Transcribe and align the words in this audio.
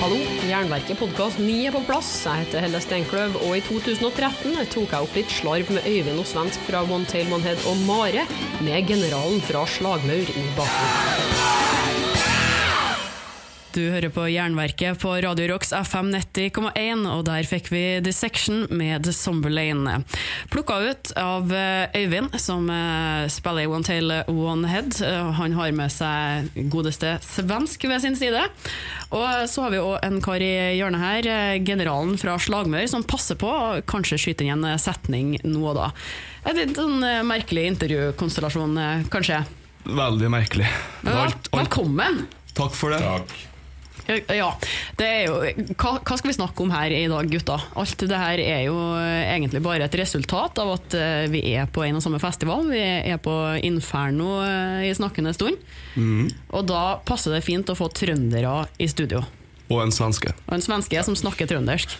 Hallo, 0.00 0.16
Jernverket 0.48 0.96
podkast 0.96 1.36
9 1.36 1.54
er 1.68 1.74
på 1.74 1.82
plass. 1.84 2.08
Jeg 2.24 2.46
heter 2.46 2.62
Helle 2.64 2.78
Steinkløv, 2.80 3.34
og 3.44 3.52
i 3.58 3.60
2013 3.66 4.56
tok 4.72 4.94
jeg 4.94 5.04
opp 5.04 5.18
litt 5.18 5.34
slarv 5.34 5.72
med 5.76 5.84
Øyvind 5.84 6.22
og 6.22 6.28
Svensk 6.30 6.64
fra 6.64 6.80
One 6.88 7.04
Tail 7.10 7.28
One 7.28 7.44
Head 7.44 7.60
og 7.68 7.84
Mare, 7.84 8.24
med 8.64 8.88
generalen 8.88 9.44
fra 9.44 9.66
Slagmaur 9.68 10.32
i 10.32 10.46
bakgrunnen. 10.56 11.69
Du 13.70 13.84
hører 13.86 14.10
på 14.10 14.24
Jernverket 14.26 14.98
på 14.98 15.12
Radio 15.22 15.44
Rocks 15.52 15.68
FM 15.76 16.08
90,1, 16.10 17.04
og 17.06 17.20
der 17.28 17.46
fikk 17.46 17.68
vi 17.70 17.82
Dissection 18.02 18.64
med 18.74 19.04
The 19.06 19.12
Somber 19.14 19.52
Lane. 19.54 20.00
Plukka 20.50 20.80
ut 20.88 21.12
av 21.20 21.52
eh, 21.54 21.84
Øyvind, 22.00 22.34
som 22.42 22.66
eh, 22.74 23.28
spiller 23.30 23.62
i 23.62 23.68
One 23.70 23.86
Tail 23.86 24.10
One 24.26 24.66
Head. 24.72 24.96
Eh, 25.06 25.28
Han 25.38 25.54
har 25.54 25.70
med 25.78 25.92
seg 25.94 26.48
godeste 26.72 27.12
svensk 27.22 27.86
ved 27.86 28.02
sin 28.02 28.18
side. 28.18 28.42
Og 29.14 29.46
så 29.52 29.62
har 29.68 29.70
vi 29.76 29.82
òg 29.84 30.00
en 30.08 30.18
kar 30.24 30.42
i 30.42 30.50
hjørnet 30.80 31.04
her, 31.04 31.28
eh, 31.30 31.60
generalen 31.62 32.18
fra 32.18 32.34
Slagmør, 32.42 32.88
som 32.90 33.06
passer 33.06 33.38
på 33.38 33.52
å 33.54 33.78
kanskje 33.86 34.18
skyte 34.24 34.48
inn 34.50 34.66
en 34.66 34.82
setning 34.82 35.36
nå 35.46 35.62
og 35.70 35.78
da. 35.78 35.92
En 36.42 36.58
litt 36.58 36.74
sånn 36.74 36.98
eh, 37.06 37.20
merkelig 37.22 37.68
intervjukonstellasjon, 37.76 38.74
eh, 38.82 39.06
kanskje. 39.14 39.44
Veldig 39.86 40.34
merkelig. 40.34 40.66
Ja, 41.06 41.20
Alt, 41.28 41.38
alt, 41.54 41.54
velkommen! 41.62 42.24
takk 42.60 42.74
for 42.76 42.90
det. 42.92 42.98
Ja, 44.10 44.48
det 44.98 45.06
er 45.06 45.20
jo, 45.28 45.36
hva, 45.78 45.92
hva 46.02 46.16
skal 46.18 46.30
vi 46.30 46.36
snakke 46.36 46.64
om 46.64 46.72
her 46.74 46.92
i 46.94 47.04
dag, 47.10 47.28
gutta? 47.30 47.58
Alt 47.78 48.02
det 48.10 48.18
her 48.18 48.42
er 48.42 48.64
jo 48.66 48.76
eh, 48.98 49.30
egentlig 49.36 49.62
bare 49.64 49.86
et 49.86 49.96
resultat 50.00 50.58
av 50.62 50.72
at 50.74 50.96
eh, 50.98 51.26
vi 51.30 51.42
er 51.54 51.70
på 51.70 51.84
en 51.86 51.98
og 52.00 52.04
samme 52.04 52.20
festival. 52.22 52.66
Vi 52.72 52.80
er 52.80 53.20
på 53.22 53.34
Inferno 53.66 54.40
eh, 54.44 54.88
i 54.88 54.94
snakkende 54.96 55.34
stund. 55.36 55.60
Og 56.50 56.66
da 56.68 56.82
passer 57.06 57.36
det 57.36 57.44
fint 57.46 57.70
å 57.70 57.78
få 57.78 57.90
trøndere 57.94 58.64
i 58.82 58.88
studio. 58.90 59.22
Og 59.70 59.84
en 59.84 59.94
svenske. 59.94 60.34
Og 60.48 60.56
en 60.56 60.64
svenske 60.64 61.06
som 61.06 61.18
snakker 61.18 61.50
trøndersk. 61.50 61.94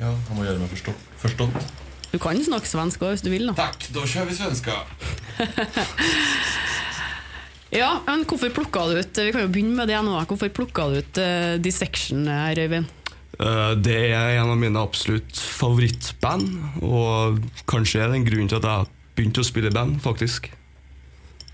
Ja, 0.00 0.14
han 0.14 0.36
må 0.38 0.46
gjøre 0.46 0.62
meg 0.62 0.72
forstått. 0.72 1.08
forstått. 1.20 1.72
Du 2.10 2.18
kan 2.18 2.38
snakke 2.42 2.66
svensk 2.66 3.02
òg, 3.04 3.12
hvis 3.14 3.22
du 3.22 3.30
vil. 3.30 3.50
da 3.50 3.68
Takk, 3.68 3.90
da 3.94 4.06
kjører 4.08 4.32
vi 4.32 4.38
svenska. 4.40 4.80
Ja, 7.70 8.00
men 8.06 8.24
Hvorfor 8.26 8.50
plukka 8.54 8.86
du 8.90 8.98
ut 8.98 9.18
Vi 9.20 9.32
kan 9.34 9.44
jo 9.44 9.50
begynne 9.52 9.76
med 9.78 9.90
det 9.90 9.98
nå. 10.02 10.14
Hvorfor 10.26 10.50
plukka 10.54 10.88
du 10.90 11.00
ut 11.02 11.20
uh, 11.22 11.58
Dissection 11.62 12.26
her, 12.26 12.58
Øyvind? 12.58 12.88
Uh, 13.40 13.74
Det 13.78 13.98
er 14.10 14.40
en 14.40 14.50
av 14.50 14.58
mine 14.58 14.80
absolutt 14.80 15.38
favorittband, 15.38 16.48
og 16.84 17.38
kanskje 17.70 18.02
er 18.02 18.10
det 18.10 18.20
en 18.20 18.26
grunn 18.26 18.50
til 18.50 18.58
at 18.58 18.66
jeg 18.68 18.90
begynte 19.16 19.44
å 19.44 19.46
spille 19.46 19.70
i 19.70 19.74
band, 19.76 20.00
faktisk. 20.02 20.50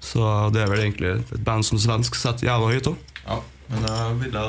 Så 0.06 0.22
det 0.54 0.62
er 0.62 0.70
vel 0.70 0.84
egentlig 0.84 1.12
et 1.18 1.36
band 1.46 1.66
som 1.66 1.78
svensk 1.82 2.16
setter 2.18 2.48
jævla 2.48 2.72
høyt 2.72 2.90
òg. 2.90 3.12
Ja, 3.26 3.38
men 3.72 3.86
jeg 3.88 4.18
ville 4.20 4.42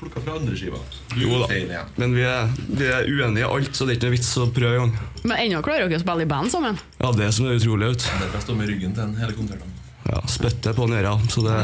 plukka 0.00 0.22
fra 0.22 0.36
andre 0.38 0.54
skiva. 0.58 0.78
Du 1.10 1.18
Jo 1.24 1.40
da. 1.42 1.84
Men 1.98 2.14
vi 2.14 2.22
er, 2.26 2.52
vi 2.68 2.86
er 2.86 3.08
uenige 3.10 3.42
i 3.42 3.48
alt, 3.48 3.72
så 3.74 3.86
det 3.86 3.96
er 3.96 3.98
ikke 3.98 4.10
noe 4.10 4.16
vits 4.16 4.30
å 4.38 4.46
prøve 4.54 4.78
engang. 4.78 5.10
Men 5.24 5.36
ennå 5.44 5.62
klarer 5.66 5.90
dere 5.90 5.98
å 5.98 6.04
spille 6.04 6.26
i 6.26 6.30
band 6.30 6.54
sammen? 6.54 6.78
Ja, 7.00 7.10
det 7.16 7.30
som 7.34 7.50
er 7.50 7.58
utrolig 7.58 7.92
ut. 7.96 8.06
Det 8.06 8.16
er 8.16 8.26
Dere 8.28 8.42
å 8.42 8.46
stå 8.46 8.58
med 8.60 8.70
ryggen 8.70 8.94
til 8.96 9.08
en 9.08 9.16
hele 9.18 9.34
konserten. 9.36 9.76
Ja, 10.10 10.20
spytter 10.26 10.74
på 10.74 10.88
øra. 10.90 11.14
så 11.30 11.42
det 11.46 11.58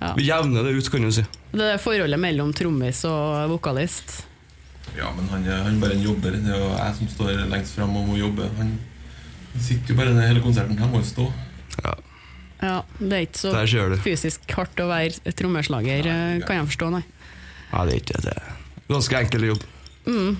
Ja. 0.00 0.14
Vi 0.16 0.26
jevner 0.26 0.62
det 0.64 0.74
ut, 0.76 0.90
kan 0.90 1.02
du 1.02 1.10
si. 1.12 1.24
Det 1.52 1.60
er 1.74 1.78
forholdet 1.78 2.20
mellom 2.20 2.52
trommis 2.52 3.04
og 3.08 3.48
vokalist. 3.50 4.24
Ja, 4.96 5.10
men 5.16 5.28
han, 5.28 5.44
han 5.44 5.80
bare 5.80 5.96
jobber. 5.96 6.30
Det 6.30 6.50
er 6.52 6.58
jo 6.60 6.70
jeg 6.76 6.94
som 6.98 7.08
står 7.08 7.48
lengst 7.50 7.74
fram 7.78 7.96
og 7.96 8.08
må 8.08 8.18
jobbe. 8.18 8.48
Han 8.58 8.74
sitter 9.58 9.94
jo 9.94 9.98
bare 9.98 10.12
ned 10.14 10.28
hele 10.28 10.42
konserten. 10.44 10.78
Han 10.78 10.90
må 10.92 11.00
jo 11.02 11.08
stå. 11.08 11.30
Ja, 11.82 11.94
Ja, 12.64 12.82
Det 12.98 13.12
er 13.12 13.26
ikke 13.26 13.38
så 13.38 13.96
fysisk 14.00 14.52
hardt 14.56 14.78
å 14.80 14.86
være 14.88 15.32
trommeslager, 15.36 16.06
eh, 16.06 16.38
kan 16.46 16.56
jeg 16.56 16.68
forstå, 16.70 16.90
nei. 16.94 17.02
Ja, 17.72 17.84
det 17.84 17.92
er 17.92 18.00
ikke 18.00 18.22
det. 18.22 18.36
er 18.36 18.88
Ganske 18.88 19.18
enkel 19.18 19.44
jobb. 19.50 19.64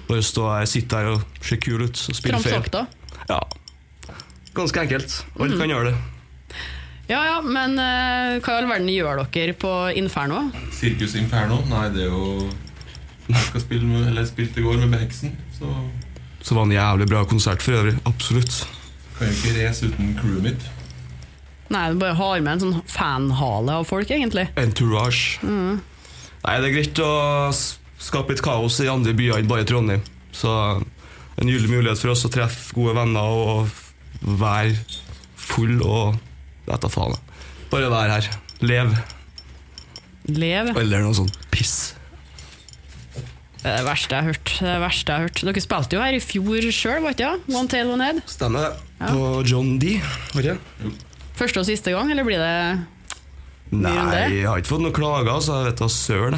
Bare 0.09 0.23
stå 0.23 0.47
her, 0.59 0.65
sitte 0.67 0.97
her 0.97 1.11
og 1.15 1.23
se 1.43 1.57
kul 1.57 1.83
ut 1.83 1.91
og 2.09 2.17
spille 2.17 2.41
feil. 2.41 2.87
Ja. 3.29 3.41
Ganske 4.55 4.81
enkelt. 4.85 5.25
Alle 5.41 5.59
kan 5.59 5.69
gjøre 5.69 5.91
det. 5.91 5.97
Ja 7.09 7.21
ja, 7.29 7.41
men 7.45 7.75
eh, 7.79 8.39
hva 8.41 8.55
i 8.55 8.61
all 8.63 8.69
verden 8.71 8.89
gjør 8.89 9.19
dere 9.35 9.53
på 9.61 9.71
Inferno? 10.01 10.47
Sirkus 10.73 11.15
Inferno. 11.21 11.59
Nei, 11.69 11.89
det 11.93 12.07
er 12.07 12.13
jo 12.15 12.49
Jeg 13.29 13.43
skal 13.51 13.61
spille 13.65 13.89
med, 13.89 14.07
eller 14.11 14.25
spilte 14.29 14.61
i 14.61 14.65
går 14.65 14.79
med 14.83 14.93
Beheksen, 14.95 15.35
så 15.59 15.69
Så 16.45 16.55
var 16.57 16.65
det 16.67 16.75
en 16.75 16.81
jævlig 16.81 17.07
bra 17.09 17.23
konsert 17.29 17.63
for 17.65 17.73
øvrig. 17.79 17.95
Absolutt. 18.09 18.67
kan 19.19 19.29
jo 19.29 19.35
ikke 19.37 19.53
race 19.69 19.87
uten 19.87 20.11
crewet 20.19 20.43
mitt. 20.43 20.65
Nei, 21.73 21.85
du 21.93 21.99
bare 22.01 22.15
har 22.19 22.41
med 22.45 22.53
en 22.53 22.61
sånn 22.65 22.83
fanhale 22.91 23.79
av 23.81 23.87
folk, 23.89 24.11
egentlig. 24.13 24.49
Entourage. 24.61 25.39
Nei, 25.45 26.57
det 26.61 26.69
er 26.69 26.75
greit 26.75 27.01
å 27.01 27.13
s- 27.55 27.79
skape 27.99 28.35
litt 28.35 28.43
kaos 28.45 28.77
i 28.85 28.89
andre 28.93 29.15
byer 29.17 29.39
enn 29.41 29.49
bare 29.49 29.65
Trondheim. 29.65 30.03
Så 30.37 30.51
en 31.41 31.49
gyllen 31.49 31.71
mulighet 31.73 31.99
for 32.03 32.13
oss 32.13 32.27
å 32.27 32.33
treffe 32.35 32.75
gode 32.77 32.93
venner 32.99 33.21
og 33.25 33.69
være 34.21 34.77
full 35.37 35.81
og 35.83 36.19
Vet 36.69 36.81
da 36.85 36.91
faen. 36.93 37.17
Bare 37.73 37.91
vær 37.93 38.13
her. 38.15 38.29
Lev. 38.65 38.95
Lev. 40.33 40.71
Eller 40.81 41.05
noe 41.05 41.17
sånt 41.17 41.37
piss. 41.53 41.95
Det 43.65 43.71
er 43.73 43.79
det 43.81 43.87
verste 43.87 44.13
jeg 44.13 44.21
har 44.25 44.29
hørt. 44.35 44.51
Det 44.61 44.69
det 44.69 44.81
verste 44.83 45.09
jeg 45.13 45.17
har 45.21 45.29
hørt. 45.29 45.43
Dere 45.49 45.63
spilte 45.65 45.97
jo 45.97 46.03
her 46.05 46.17
i 46.17 46.21
fjor 46.21 46.67
sjøl, 46.77 46.99
var 47.05 47.15
ikke 47.17 47.31
det? 47.31 47.55
One 47.57 47.71
Tail 47.73 47.93
One 47.95 48.05
Head. 48.05 48.19
Stemmer 48.29 48.67
det. 48.67 48.73
Ja. 49.01 49.09
På 49.13 49.29
John 49.49 49.79
D. 49.81 49.95
Var 50.35 50.49
det? 50.51 50.57
Første 51.39 51.63
og 51.63 51.67
siste 51.69 51.95
gang, 51.95 52.13
eller 52.13 52.27
blir 52.29 52.39
det 52.43 52.57
Nei, 53.75 53.95
det? 54.13 54.21
jeg 54.37 54.45
har 54.47 54.61
ikke 54.61 54.71
fått 54.71 54.85
noen 54.85 54.95
klager, 54.95 55.41
så 55.43 55.57
jeg 55.63 55.71
vet 55.71 55.81
da 55.81 55.89
søren. 55.91 56.37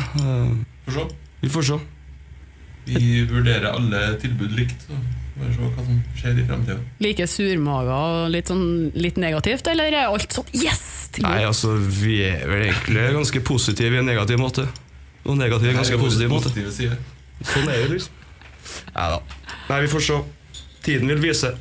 se. 0.94 1.06
Vi 1.42 1.50
får 1.52 1.66
se. 1.68 1.78
Vi 2.86 3.24
vurderer 3.28 3.66
alle 3.74 4.04
tilbud 4.22 4.54
likt. 4.56 4.86
Så 4.86 4.94
bare 5.40 5.52
se 5.54 5.60
hva 5.66 5.84
som 5.84 6.00
skjer 6.16 6.40
i 6.40 6.46
fremtiden. 6.48 6.82
like 7.04 7.26
surmaga 7.28 7.96
og 7.96 8.30
litt, 8.32 8.48
sånn, 8.52 8.90
litt 8.96 9.18
negativt, 9.20 9.68
eller 9.72 9.92
er 9.92 10.08
alt 10.08 10.32
sånn 10.32 10.48
yes? 10.56 10.84
tilbud? 11.16 11.28
Nei, 11.30 11.44
altså, 11.48 11.74
vi 11.76 12.18
er 12.26 12.44
vel 12.48 12.66
egentlig 12.70 13.06
ganske 13.16 13.42
positive 13.46 13.96
i 13.96 14.00
en 14.02 14.08
negativ 14.08 14.40
måte. 14.40 14.66
Og 15.26 15.36
negativ 15.38 15.68
i 15.68 15.74
en 15.74 15.80
ganske 15.80 15.98
positiv 15.98 16.30
måte. 16.30 16.52
side. 16.54 16.96
Sånn 17.42 17.68
er 17.68 17.82
det, 17.82 17.88
liksom. 17.96 18.22
Nei 18.96 19.06
da. 19.12 19.18
Nei, 19.68 19.80
vi 19.84 19.90
får 19.92 20.04
se. 20.06 20.18
Tiden 20.86 21.10
vil 21.10 21.20
vise. 21.22 21.52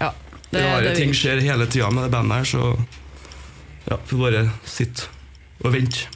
Ja, 0.00 0.12
Det, 0.50 0.58
det, 0.58 0.64
rare 0.66 0.82
det, 0.88 0.96
ting 0.98 1.14
skjer 1.14 1.40
hele 1.42 1.66
tida 1.70 1.88
med 1.90 2.06
det 2.06 2.10
bandet 2.14 2.42
her, 2.42 2.44
så 2.44 2.76
ja, 3.88 3.96
får 4.06 4.18
bare 4.20 4.42
sitte 4.66 5.08
og 5.64 5.72
vente. 5.74 6.06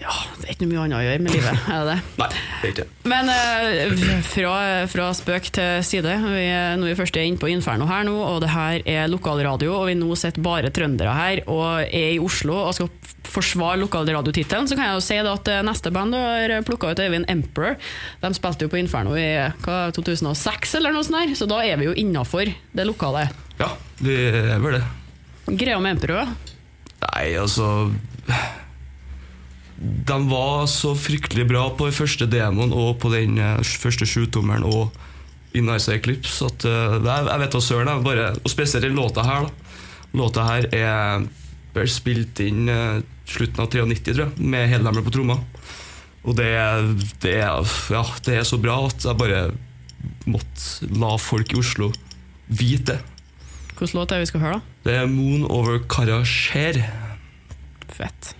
ja, 0.00 0.12
det 0.40 0.48
er 0.48 0.54
ikke 0.54 0.64
noe 0.66 0.72
mye 0.72 0.84
annet 0.86 0.98
å 0.98 1.02
gjøre 1.04 1.22
med 1.24 1.34
livet, 1.36 1.66
er 1.68 1.84
det 1.84 1.94
det? 1.94 1.98
Nei, 2.20 2.28
er. 2.66 2.90
Men 3.08 3.30
eh, 3.32 3.94
fra, 4.26 4.54
fra 4.90 5.08
spøk 5.16 5.50
til 5.56 5.84
side. 5.86 6.16
Vi 6.24 6.44
er, 6.44 6.76
nå 6.78 6.86
er 6.86 6.92
vi 6.92 6.98
først 6.98 7.16
inne 7.20 7.40
på 7.40 7.50
Inferno 7.52 7.88
her 7.90 8.04
nå, 8.06 8.16
og 8.16 8.40
det 8.44 8.52
her 8.52 8.84
er 8.84 9.10
lokalradio, 9.10 9.72
og 9.78 9.88
vi 9.90 9.96
nå 9.98 10.10
sitter 10.18 10.44
bare 10.44 10.72
trøndere 10.74 11.14
her 11.16 11.42
og 11.50 11.82
er 11.86 12.14
i 12.16 12.20
Oslo 12.22 12.58
og 12.66 12.74
skal 12.76 12.90
forsvare 13.30 13.80
lokalradiotittelen. 13.80 14.68
Så 14.68 14.78
kan 14.78 14.90
jeg 14.90 14.98
jo 14.98 15.04
si 15.04 15.18
at 15.22 15.52
eh, 15.52 15.64
neste 15.66 15.92
band 15.94 16.16
har 16.16 16.56
plukka 16.66 16.92
ut, 16.92 17.02
Øyvind 17.02 17.28
Emperor, 17.32 17.76
de 18.22 18.32
spilte 18.36 18.66
jo 18.66 18.72
på 18.72 18.80
Inferno 18.80 19.16
i 19.18 19.28
hva, 19.64 19.82
2006 19.96 20.76
eller 20.80 20.94
noe 20.94 21.06
sånt, 21.06 21.18
der, 21.20 21.36
så 21.38 21.48
da 21.50 21.62
er 21.64 21.80
vi 21.80 21.90
jo 21.90 21.96
innafor 21.98 22.50
det 22.50 22.88
lokale. 22.88 23.28
Ja, 23.60 23.74
vi 24.00 24.16
er 24.30 24.62
vel 24.62 24.78
det. 24.78 24.86
Greia 25.50 25.80
med 25.82 25.98
Emperor? 25.98 26.30
Nei, 27.00 27.26
altså 27.40 27.90
De 29.80 30.16
var 30.28 30.66
så 30.68 30.92
fryktelig 30.98 31.46
bra 31.48 31.62
på 31.72 31.86
den 31.88 31.96
første 31.96 32.26
demoen 32.28 32.72
og 32.76 32.98
på 33.00 33.08
den 33.14 33.38
eh, 33.40 33.62
første 33.80 34.04
sjutommeren 34.08 34.66
og 34.68 34.90
i 35.56 35.62
Nice 35.64 35.90
Eclipse 35.94 36.44
at 36.46 36.66
eh, 36.68 36.98
er- 37.00 37.30
Jeg 37.32 37.40
vet 37.40 37.54
da 37.56 37.60
søren, 37.64 37.88
og 37.88 38.50
spesielt 38.52 38.84
den 38.84 38.94
låta 38.98 39.24
her. 39.24 39.48
da 39.48 40.18
Låta 40.20 40.44
her 40.44 40.66
er 40.74 41.24
vel 41.74 41.88
spilt 41.88 42.40
inn 42.44 42.68
eh, 42.68 43.00
slutten 43.30 43.62
av 43.64 43.70
93, 43.72 44.12
tror 44.12 44.26
jeg, 44.26 44.46
med 44.52 44.68
Hedlemmer 44.68 45.02
på 45.06 45.12
tromma. 45.14 45.38
Og 46.26 46.36
det, 46.36 46.50
det, 47.22 47.38
ja, 47.40 48.04
det 48.26 48.34
er 48.36 48.44
så 48.44 48.58
bra 48.60 48.74
at 48.90 49.06
jeg 49.06 49.16
bare 49.16 49.42
måtte 50.28 50.90
la 51.00 51.14
folk 51.20 51.54
i 51.54 51.60
Oslo 51.62 51.88
vite 52.50 52.98
det. 52.98 52.98
Hvilken 53.78 53.96
låt 53.96 54.12
er 54.12 54.18
det 54.20 54.26
vi 54.26 54.30
skal 54.34 54.42
høre, 54.44 54.58
da? 54.60 54.82
Det 54.84 54.98
er 55.00 55.06
Moon 55.08 55.46
Over 55.48 55.78
Karasjer. 55.88 56.82
Fett. 57.96 58.34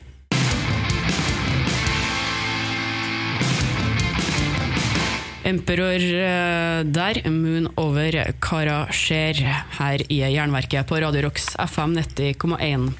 Emperor 5.45 6.01
eh, 6.01 6.85
der, 6.85 7.21
Moon 7.31 7.69
over 7.81 8.17
Karasjer, 8.45 9.39
her 9.79 10.03
i 10.13 10.19
Jernverket 10.21 10.89
på 10.89 10.99
Radio 11.01 11.23
Rocks 11.25 11.55
FM 11.57 11.95
90,1. 11.97 12.91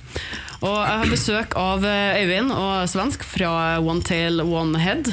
Og 0.61 0.77
jeg 0.77 1.01
har 1.01 1.11
besøk 1.13 1.57
av 1.61 1.85
eh, 1.89 2.21
Øyvind 2.23 2.53
og 2.53 2.89
Svensk 2.89 3.25
fra 3.29 3.77
One 3.81 4.01
Tail 4.05 4.41
One 4.41 4.81
Head. 4.81 5.11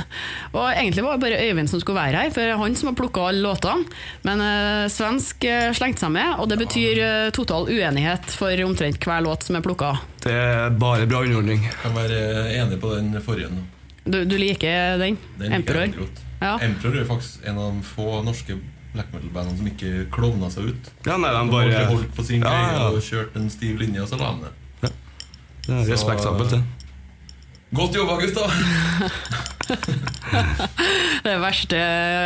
Og 0.53 0.69
egentlig 0.69 1.03
var 1.03 1.17
det 1.17 1.23
bare 1.25 1.41
Øyvind 1.49 1.71
som 1.71 1.81
skulle 1.83 1.99
være 1.99 2.21
her, 2.23 2.31
for 2.31 2.43
det 2.43 2.53
er 2.53 2.61
han 2.61 2.77
som 2.79 2.91
har 2.91 2.95
plukka 2.99 3.25
alle 3.29 3.43
låtene. 3.43 3.87
Men 4.27 4.43
eh, 4.43 4.85
Svensk 4.91 5.47
slengte 5.75 6.05
seg 6.05 6.13
med, 6.15 6.37
og 6.39 6.47
det 6.51 6.59
betyr 6.63 7.01
total 7.35 7.67
uenighet 7.67 8.31
for 8.35 8.63
omtrent 8.67 9.03
hver 9.03 9.25
låt 9.27 9.47
som 9.47 9.59
er 9.59 9.65
plukka. 9.67 9.97
Det 10.23 10.31
er 10.31 10.79
bare 10.79 11.09
bra 11.11 11.25
underholdning. 11.27 11.67
Kan 11.83 11.95
være 11.95 12.23
enig 12.55 12.79
på 12.79 12.95
den 12.95 13.19
forrige. 13.23 13.51
Du, 14.07 14.23
du 14.23 14.39
liker 14.39 14.95
den? 15.03 15.19
Den 15.35 15.51
liker 15.51 15.83
jeg 15.83 15.91
Emperor? 15.91 16.26
Ja. 16.41 16.57
Emperor 16.61 16.99
er 17.01 17.07
faktisk 17.09 17.45
en 17.49 17.57
av 17.57 17.71
de 17.73 17.85
få 17.87 18.21
norske 18.25 18.57
black 18.93 19.11
metal-bandene 19.13 19.57
som 19.59 19.69
ikke 19.69 20.07
klovna 20.13 20.49
seg 20.53 20.71
ut. 20.71 20.91
Ja, 21.05 21.17
nei, 21.21 21.33
de 21.33 21.43
bare 21.53 21.73
de 21.73 21.83
holdt 21.91 22.13
på 22.17 22.25
sin 22.25 22.41
Ja, 22.41 22.49
greie 22.53 22.77
ja. 22.77 22.87
og 22.89 23.03
kjørte 23.05 23.41
en 23.41 23.49
stiv 23.53 23.77
linje, 23.81 24.01
og 24.05 24.09
så 24.11 24.19
la 24.21 24.33
de 24.37 24.47
det. 24.47 24.91
Det 25.67 25.75
er 25.75 25.89
respektabelt, 25.91 26.55
det. 26.55 26.61
Godt 27.75 27.97
jobba, 27.99 28.15
gutta! 28.21 28.45
Det 31.27 31.33
verste 31.41 31.77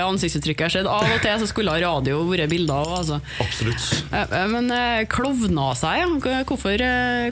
ansiktsuttrykket 0.06 0.62
jeg 0.62 0.68
har 0.68 0.74
sett. 0.76 0.90
Av 0.90 1.08
og 1.08 1.24
til 1.24 1.40
så 1.42 1.48
skulle 1.50 1.74
radio 1.82 2.20
vært 2.30 2.52
bilder 2.52 2.84
òg, 2.86 2.92
Altså. 3.00 3.18
Absolutt. 3.42 3.86
Eh, 4.12 4.36
eh, 4.38 4.48
Men 4.52 4.70
eh, 4.76 5.04
klovna 5.10 5.72
seg, 5.78 6.04
ja. 6.04 6.44
Hvorfor 6.46 6.84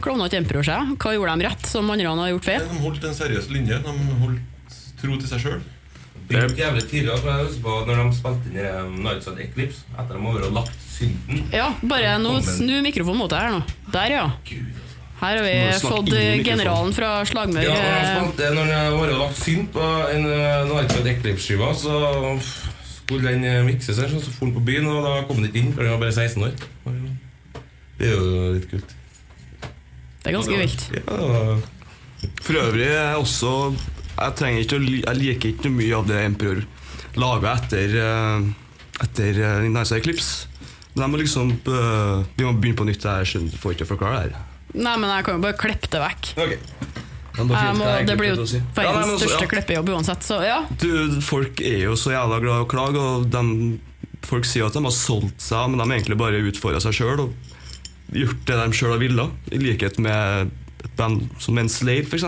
klovna 0.02 0.30
ikke 0.30 0.42
Emperor 0.42 0.66
seg? 0.66 0.96
Hva 0.98 1.14
gjorde 1.14 1.36
de 1.38 1.50
rett 1.50 1.70
som 1.70 1.90
andre 1.94 2.10
har 2.10 2.32
gjort 2.34 2.50
feil? 2.50 2.66
De 2.72 2.82
holdt 2.82 3.06
en 3.06 3.18
seriøs 3.20 3.52
linje. 3.54 3.78
De 3.86 3.94
holdt 4.24 4.80
tro 5.02 5.20
til 5.20 5.30
seg 5.30 5.46
sjøl. 5.46 5.62
Det 6.30 6.44
gikk 6.44 6.60
jævlig 6.62 6.84
tidlig 6.86 7.16
for 7.24 7.32
jeg 7.32 7.46
husker 7.48 7.64
på 7.66 7.76
når 7.88 8.00
de 8.00 8.18
spilte 8.18 8.52
inn 8.52 8.60
i 8.62 8.66
um, 8.70 8.92
Nights 9.06 9.30
at 9.32 9.40
Eclipse. 9.42 9.82
Etter 9.96 10.14
at 10.14 10.20
de 10.20 10.34
har 10.36 10.54
lagt 10.60 10.84
synten. 10.94 11.42
Ja, 11.56 11.72
bare 11.82 12.12
nå 12.22 12.36
snu 12.46 12.76
mikrofonen 12.86 13.24
mot 13.24 13.34
deg 13.34 13.48
her 13.48 13.56
nå. 13.56 13.64
Der, 13.96 14.14
ja. 14.14 14.28
Gud, 14.46 14.68
altså. 14.70 15.00
Her 15.20 15.40
har 15.40 15.44
vi 15.44 15.56
fått 15.84 16.14
eh, 16.16 16.44
generalen 16.46 16.94
fra 16.96 17.10
Slagmør. 17.28 17.66
Ja, 17.66 18.22
når 18.22 18.70
de 18.70 18.78
eh, 18.78 19.00
har 19.02 19.16
lagt 19.24 19.42
synt 19.42 19.74
på 19.74 19.88
en 20.14 20.30
uh, 20.30 20.70
Nights 20.70 21.00
at 21.02 21.10
Eclipse-skiva, 21.16 21.74
så 21.76 21.98
skulle 22.94 23.34
den 23.34 23.66
mikses 23.66 23.98
her, 24.00 24.14
så 24.14 24.22
for 24.30 24.46
den 24.46 24.56
på 24.56 24.64
byen, 24.70 24.88
og 24.88 25.02
da 25.04 25.18
kom 25.26 25.42
den 25.42 25.50
ikke 25.50 25.64
inn, 25.64 25.74
for 25.74 25.84
den 25.84 25.96
var 25.98 26.04
bare 26.06 26.14
16 26.14 26.46
år. 26.46 26.54
Det 28.00 28.08
er 28.08 28.14
jo 28.16 28.50
litt 28.54 28.70
kult. 28.70 28.96
Det 30.20 30.30
er 30.30 30.36
ganske 30.38 30.62
vilt. 30.62 30.86
Ja, 30.94 31.58
For 32.44 32.60
øvrig 32.62 32.86
er 32.86 33.00
jeg 33.00 33.24
også 33.24 33.52
Jeg 34.20 34.36
trenger 34.40 34.66
ikke 34.66 34.78
å 34.80 34.84
Jeg 34.90 35.18
liker 35.20 35.54
ikke 35.54 35.70
noe 35.70 35.78
mye 35.80 35.98
av 36.00 36.08
det 36.10 36.20
Emperor 36.26 36.62
lager 37.20 37.50
etter 37.56 37.96
uh, 37.98 38.50
Etter 39.04 39.40
uh, 39.40 39.68
Nice 39.72 39.96
Eclipse. 39.96 40.48
Men 40.94 41.06
jeg 41.06 41.12
må 41.14 41.20
liksom 41.22 41.52
uh, 41.72 42.26
Vi 42.36 42.46
må 42.48 42.54
begynne 42.60 42.80
på 42.80 42.88
nytt. 42.90 43.06
Jeg 43.08 43.30
skjønner, 43.32 43.60
får 43.62 43.78
ikke 43.78 43.90
forklare 43.94 44.24
det 44.28 44.36
her. 44.36 44.48
Nei, 44.76 44.96
men 45.02 45.10
jeg 45.10 45.26
kan 45.26 45.40
jo 45.40 45.44
bare 45.48 45.58
klippe 45.58 45.90
det 45.90 46.02
vekk. 46.04 46.32
Ok. 46.38 46.56
Jeg 47.40 47.76
må, 47.80 47.88
det 48.04 48.16
blir 48.20 48.34
jo 48.34 48.44
Ja, 48.44 48.48
nei, 48.52 48.74
verdens 48.76 49.06
men 49.06 49.14
også- 49.16 49.20
største 49.24 49.46
ja. 49.46 49.50
klippejobb 49.54 49.90
uansett, 49.96 50.26
så 50.28 50.40
ja. 50.44 50.58
Du, 50.82 51.22
folk 51.24 51.62
er 51.64 51.86
jo 51.86 51.94
så 51.96 52.12
jævla 52.12 52.40
glad 52.44 52.58
i 52.60 52.66
å 52.66 52.68
klage, 52.70 53.00
og 53.00 53.30
de, 53.32 53.44
folk 54.28 54.48
sier 54.50 54.68
at 54.68 54.76
de 54.76 54.84
har 54.84 54.96
solgt 54.96 55.40
seg, 55.46 55.70
men 55.70 55.80
de 55.80 55.86
har 55.86 55.96
egentlig 55.96 56.18
bare 56.20 56.42
utfordra 56.50 56.82
seg 56.84 56.98
sjøl 57.00 57.24
og 57.24 58.18
gjort 58.20 58.44
det 58.50 58.58
de 58.60 58.76
sjøl 58.76 58.92
har 58.92 59.02
villet. 59.02 59.38
I 59.56 59.62
likhet 59.64 60.02
med 60.04 60.52
et 60.84 60.92
band 61.00 61.30
som 61.40 61.58
Enslaved, 61.62 62.12
f.eks. 62.12 62.28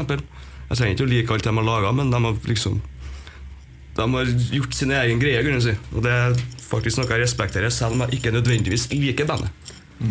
Jeg 0.71 0.79
trenger 0.79 0.95
ikke 0.95 1.03
å 1.03 1.11
like 1.11 1.35
alt 1.35 1.47
de 1.47 1.53
har 1.57 1.67
laga, 1.67 1.91
men 1.95 2.11
de 2.13 2.19
har 2.23 2.35
liksom 2.47 2.81
De 3.97 4.05
har 4.13 4.29
gjort 4.55 4.75
sin 4.77 4.93
egen 4.95 5.19
greie, 5.19 5.41
kunne 5.43 5.59
jeg 5.59 5.65
si. 5.65 5.73
Og 5.91 6.05
det 6.05 6.11
er 6.15 6.37
faktisk 6.63 7.01
noe 7.01 7.11
jeg 7.11 7.25
respekterer, 7.25 7.73
selv 7.75 7.97
om 7.97 8.05
jeg 8.05 8.21
ikke 8.21 8.31
nødvendigvis 8.31 8.87
liker 8.93 9.27
bandet. 9.27 9.51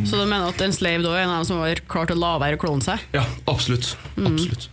Så 0.06 0.20
du 0.20 0.26
mener 0.28 0.52
at 0.52 0.60
Enslaved 0.62 1.02
da 1.02 1.14
er 1.16 1.24
en 1.24 1.32
av 1.32 1.40
dem 1.40 1.48
som 1.48 1.62
har 1.64 1.80
klart 1.90 2.12
å 2.12 2.18
la 2.18 2.34
være 2.38 2.58
å 2.58 2.60
klone 2.62 2.84
seg? 2.84 3.00
Ja, 3.16 3.24
absolutt. 3.50 3.94
Absolutt. 4.20 4.68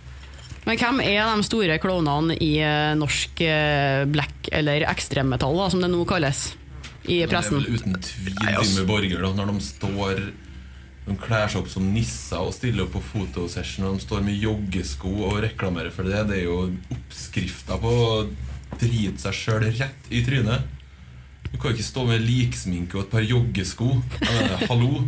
Men 0.67 0.77
hvem 0.81 0.99
er 1.05 1.23
de 1.23 1.47
store 1.47 1.77
klovnene 1.79 2.35
i 2.43 2.57
eh, 2.59 2.91
norsk 2.99 3.39
eh, 3.47 4.03
black, 4.11 4.51
eller 4.51 4.83
ekstremmetall, 4.91 5.55
da, 5.55 5.69
som 5.71 5.81
det 5.81 5.89
nå 5.93 6.03
kalles, 6.09 6.49
i 7.07 7.21
pressen. 7.31 7.61
Det 7.63 7.63
er 7.63 7.71
vel 7.71 7.79
uten 7.79 8.01
tvil 8.03 8.41
altså. 8.51 8.83
Borger, 8.89 9.23
da, 9.23 9.31
når 9.39 9.53
de 9.53 9.63
står 9.63 10.21
De 11.07 11.15
kler 11.15 11.48
seg 11.48 11.62
opp 11.62 11.69
som 11.71 11.86
nisser 11.94 12.42
og 12.44 12.51
stiller 12.56 12.83
opp 12.83 12.98
på 12.98 13.01
fotosession, 13.13 13.86
og 13.88 13.95
de 13.95 14.04
står 14.04 14.25
med 14.25 14.42
joggesko 14.44 15.12
og 15.30 15.38
reklamerer 15.45 15.94
for 15.95 16.04
det. 16.07 16.25
Det 16.27 16.42
er 16.42 16.48
jo 16.50 16.57
oppskrifta 16.92 17.77
på 17.80 17.94
å 17.94 18.09
drite 18.81 19.21
seg 19.24 19.38
sjøl 19.38 19.68
rett 19.80 20.12
i 20.12 20.24
trynet. 20.27 20.68
Du 21.48 21.56
kan 21.56 21.71
jo 21.71 21.77
ikke 21.77 21.88
stå 21.88 22.04
med 22.09 22.25
liksminke 22.27 22.98
og 23.00 23.06
et 23.06 23.12
par 23.13 23.24
joggesko. 23.24 23.88
Mener, 24.19 24.65
hallo! 24.68 25.06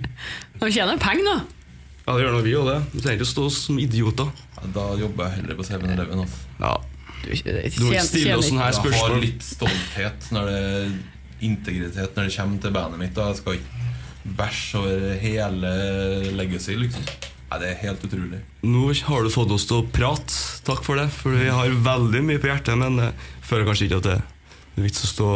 De 0.62 0.72
tjener 0.72 1.02
penger, 1.02 1.28
da! 1.28 1.38
Ja, 2.06 2.16
det 2.16 2.24
gjør 2.24 2.38
nå 2.38 2.40
vi 2.46 2.54
òg, 2.58 2.70
det. 2.72 2.78
Du 2.94 3.02
trenger 3.04 3.20
ikke 3.20 3.28
å 3.28 3.34
stå 3.34 3.50
som 3.54 3.82
idioter. 3.84 4.30
Ja, 4.56 4.70
Da 4.80 4.86
jobber 4.98 5.28
jeg 5.28 5.42
heller 5.42 5.60
på 5.60 5.68
7-Eleven. 5.68 6.24
Altså. 6.24 6.40
Ja. 6.64 6.72
Du, 7.20 7.28
Du 7.36 7.84
må 7.84 7.92
ikke 7.92 8.06
stille 8.08 8.38
oss 8.40 8.48
sånne 8.48 8.64
her 8.64 8.78
Jeg 8.80 9.02
har 9.04 9.18
litt 9.20 9.44
stolthet 9.44 10.30
når 10.32 10.48
det 10.48 10.60
er 10.64 10.94
integritet 11.50 12.16
når 12.16 12.30
det 12.30 12.36
kommer 12.40 12.64
til 12.64 12.74
bandet 12.80 13.02
mitt. 13.04 13.14
Da. 13.20 13.28
Jeg 13.34 13.42
skal 13.44 13.60
ikke 13.60 13.79
bæsje 14.26 14.80
over 14.80 15.20
hele 15.22 15.72
legacy, 16.38 16.76
liksom. 16.78 17.04
Nei, 17.50 17.60
det 17.64 17.70
er 17.72 17.80
helt 17.82 18.04
utrolig. 18.06 18.40
Nå 18.62 18.82
har 19.08 19.24
du 19.26 19.30
fått 19.34 19.52
oss 19.56 19.66
til 19.66 19.80
å 19.82 19.86
prate. 19.90 20.34
Takk 20.68 20.84
for 20.86 21.00
det. 21.02 21.08
For 21.10 21.34
vi 21.34 21.48
har 21.50 21.72
veldig 21.86 22.22
mye 22.28 22.42
på 22.42 22.52
hjertet, 22.52 22.78
men 22.78 23.00
jeg 23.02 23.14
føler 23.42 23.66
kanskje 23.66 23.88
ikke 23.88 23.98
at 24.04 24.10
det 24.10 24.18
er 24.20 24.84
vits 24.86 25.02
å 25.08 25.10
stå 25.10 25.30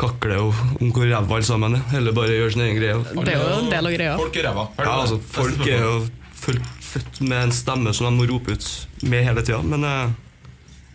kakle 0.00 0.38
og- 0.40 0.80
om 0.80 0.92
hvor 0.92 1.04
ræva 1.04 1.34
alle 1.36 1.44
sammen 1.44 1.74
er. 1.76 1.82
Heller 1.92 2.12
bare 2.16 2.28
gjøre 2.38 2.52
sin 2.54 2.62
egen 2.62 2.76
greie. 2.80 3.24
Det 3.24 3.34
er 3.34 3.42
jo 3.42 3.58
en 3.58 3.70
del 3.70 3.86
av 3.86 3.92
greia. 3.92 4.16
Folk 4.16 4.36
er 4.36 4.42
ræva. 4.48 4.68
Ja, 4.78 4.96
altså, 5.02 5.20
folk 5.20 5.66
er 5.66 5.78
jo 5.84 6.08
født, 6.40 7.20
med 7.20 7.42
en 7.42 7.52
stemme 7.52 7.92
som 7.94 8.06
de 8.08 8.16
må 8.16 8.28
rope 8.30 8.52
ut 8.56 8.86
med 9.02 9.24
hele 9.24 9.42
tida, 9.42 9.60
men 9.62 9.84
eh, 9.84 10.08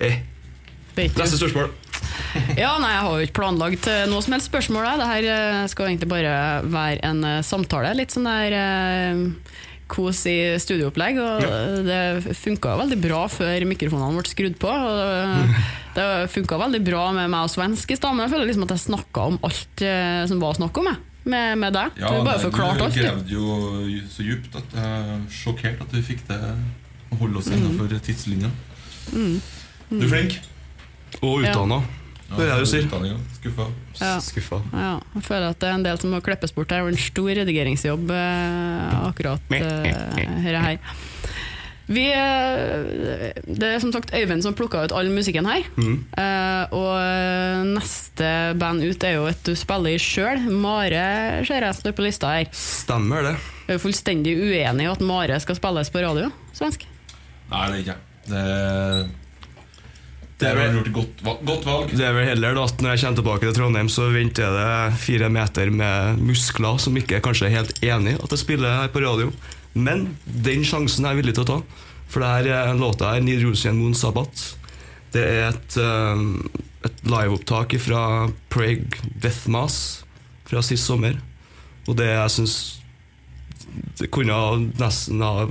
eh. 0.01 0.19
Er 0.97 1.09
Neste 1.19 1.37
spørsmål. 1.37 1.69
Ja, 2.61 2.75
nei, 2.81 2.91
Jeg 2.93 3.03
har 3.05 3.13
jo 3.13 3.27
ikke 3.27 3.39
planlagt 3.41 3.87
eh, 3.91 4.03
noe 4.09 4.23
som 4.23 4.35
helst 4.35 4.49
spørsmål. 4.51 4.87
Det 4.99 5.07
her 5.09 5.29
eh, 5.31 5.61
skal 5.71 5.89
egentlig 5.89 6.11
bare 6.11 6.35
være 6.71 6.99
en 7.07 7.23
eh, 7.27 7.39
samtale. 7.45 7.93
Litt 7.97 8.15
sånn 8.15 8.27
der 8.29 8.55
eh, 8.59 9.23
kos 9.91 10.23
i 10.29 10.37
studioopplegg. 10.61 11.19
Og 11.21 11.87
Det 11.87 12.35
funka 12.39 12.75
veldig 12.81 12.99
bra 13.03 13.25
før 13.31 13.67
mikrofonene 13.69 14.21
ble 14.21 14.31
skrudd 14.31 14.55
på. 14.61 14.71
Og 14.71 15.57
det 15.97 16.07
funka 16.33 16.61
veldig 16.65 16.81
bra 16.85 17.09
med 17.17 17.33
meg 17.33 17.49
og 17.49 17.53
svensk 17.53 17.93
i 17.93 17.99
stad, 17.99 18.15
men 18.15 18.25
jeg 18.25 18.35
føler 18.35 18.49
liksom 18.51 18.65
at 18.67 18.73
jeg 18.75 18.85
snakka 18.87 19.27
om 19.33 19.37
alt 19.45 19.85
som 20.31 20.41
var 20.41 20.55
å 20.55 20.59
snakke 20.61 20.81
om. 20.83 20.89
Jeg. 20.93 21.03
Med, 21.25 21.55
med 21.57 21.73
deg. 21.73 21.95
Ja, 21.97 22.11
du 22.13 22.25
bare 22.27 22.37
forklarte 22.37 22.85
alt. 22.85 22.93
Du 22.93 23.01
gravde 23.01 23.33
jo 23.33 24.01
så 24.13 24.25
djupt 24.27 24.57
at 24.59 24.75
jeg 24.77 25.05
er 25.15 25.23
sjokkert 25.33 25.79
at 25.81 25.93
du 25.95 26.03
fikk 26.05 26.21
det 26.27 26.37
å 27.09 27.17
holde 27.17 27.41
oss 27.41 27.49
innenfor 27.49 27.89
tidslinja. 28.05 28.51
Du 29.09 30.03
er 30.03 30.11
flink. 30.11 30.37
Og 31.21 31.45
utdanna. 31.45 31.81
Ja, 31.81 32.04
Det 32.25 32.41
er 32.41 32.49
det 32.49 32.63
du 32.63 32.69
sier. 32.69 32.87
Skuffa. 33.37 33.67
Ja. 34.01 34.13
Skuffa. 34.23 34.61
Ja, 34.73 34.93
jeg 35.13 35.25
føler 35.27 35.51
at 35.53 35.59
det 35.61 35.69
er 35.69 35.77
en 35.77 35.85
del 35.85 35.99
som 36.01 36.13
må 36.15 36.21
klippes 36.25 36.55
bort 36.55 36.73
her. 36.73 36.81
Det 36.81 36.95
er 36.95 36.97
en 36.97 37.03
stor 37.05 37.29
redigeringsjobb 37.41 38.13
eh, 38.15 38.95
akkurat 39.05 39.53
eh, 39.53 40.39
her. 40.43 40.57
her. 40.65 40.79
Vi, 41.85 42.07
eh, 42.09 43.35
det 43.45 43.67
er 43.67 43.81
som 43.83 43.91
sagt 43.93 44.13
Øyvind 44.17 44.41
som 44.41 44.55
plukka 44.57 44.87
ut 44.87 44.95
all 44.95 45.11
musikken 45.13 45.45
her. 45.45 45.67
Mm. 45.77 45.99
Eh, 46.17 46.73
og 46.73 46.93
eh, 46.97 47.61
neste 47.75 48.31
band 48.57 48.81
ut 48.81 49.05
er 49.05 49.19
jo 49.19 49.27
et 49.29 49.43
du 49.45 49.53
spiller 49.57 49.93
i 49.93 50.01
sjøl. 50.01 50.47
Mare 50.49 51.43
ser 51.45 51.67
jeg 51.67 51.77
står 51.77 51.93
på 51.97 52.07
lista 52.07 52.33
her. 52.39 52.49
Stemmer 52.57 53.29
det. 53.29 53.35
Jeg 53.65 53.75
er 53.75 53.79
jo 53.79 53.85
fullstendig 53.85 54.33
uenig 54.41 54.87
i 54.87 54.89
at 54.89 55.05
Mare 55.05 55.37
skal 55.43 55.59
spilles 55.61 55.93
på 55.93 56.01
radio. 56.01 56.31
Svensk. 56.57 56.87
Nei, 57.51 57.67
det 57.69 57.77
er 57.77 57.85
ikke 57.85 57.95
jeg. 57.95 59.13
Det, 60.35 60.49
er 60.49 60.57
vel 60.57 60.73
gjort 60.81 60.91
godt, 60.91 61.21
godt 61.47 61.65
valg. 61.65 61.91
Det 61.95 62.03
er 62.03 62.15
vel 62.15 62.25
heller 62.27 62.57
da 62.57 62.65
at 62.67 62.81
når 62.83 62.91
jeg 62.91 63.03
kommer 63.05 63.19
tilbake 63.21 63.47
til 63.47 63.55
Trondheim, 63.55 63.89
så 63.91 64.09
venter 64.11 64.51
det 64.51 64.97
fire 64.99 65.29
meter 65.31 65.71
med 65.71 66.19
muskler 66.19 66.79
som 66.83 66.97
ikke 66.99 67.21
kanskje 67.23 67.47
er 67.47 67.55
helt 67.55 67.83
enig 67.85 68.17
at 68.19 68.35
jeg 68.35 68.41
spiller 68.41 68.81
her 68.81 68.91
på 68.91 69.03
radio. 69.05 69.29
Men 69.75 70.09
den 70.25 70.65
sjansen 70.67 71.07
er 71.07 71.15
jeg 71.15 71.23
villig 71.23 71.35
til 71.37 71.45
å 71.45 71.51
ta. 71.53 71.59
For 72.11 72.23
det 72.23 72.31
her 72.33 72.49
er 72.51 72.79
låta 72.79 73.13
her, 73.13 73.23
'Nidrosian 73.23 73.79
Moon 73.79 73.95
Sabbat'. 73.95 74.55
Det 75.15 75.23
er 75.23 75.47
et, 75.53 75.77
um, 75.79 76.43
et 76.83 76.97
liveopptak 77.07 77.77
fra 77.79 78.27
Prague 78.51 78.99
Death 79.23 79.47
Mass 79.47 80.03
fra 80.43 80.61
sist 80.61 80.83
sommer. 80.85 81.15
Og 81.87 81.95
det 81.95 82.11
jeg 82.11 82.31
syns 82.31 82.81
Det 83.99 84.07
kunne 84.11 84.35
nesten 84.79 85.19
ha 85.23 85.47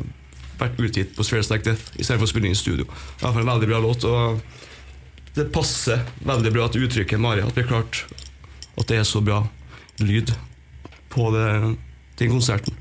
vært 0.58 0.78
utgitt 0.80 1.16
på 1.16 1.24
Sphere 1.26 1.44
Like 1.50 1.64
Death 1.66 1.96
istedenfor 1.98 2.24
å 2.24 2.30
spille 2.30 2.48
inn 2.48 2.56
i 2.56 2.58
studio. 2.58 2.86
Det 3.20 3.26
er 3.26 3.40
en 3.40 3.48
veldig 3.48 3.68
bra 3.68 3.80
låt. 3.84 4.04
og 4.04 4.40
det 5.34 5.50
passer 5.54 6.04
veldig 6.22 6.52
bra 6.54 6.68
at 6.68 6.76
uttrykket 6.78 7.20
Mari 7.20 7.42
at 7.42 7.56
vi 7.56 7.66
klarte 7.66 8.04
klart 8.04 8.22
at 8.78 8.90
det 8.90 9.00
er 9.00 9.06
så 9.06 9.22
bra 9.22 9.40
lyd 10.02 10.32
på 11.14 11.28
det, 11.34 11.76
den 12.18 12.32
konserten. 12.32 12.74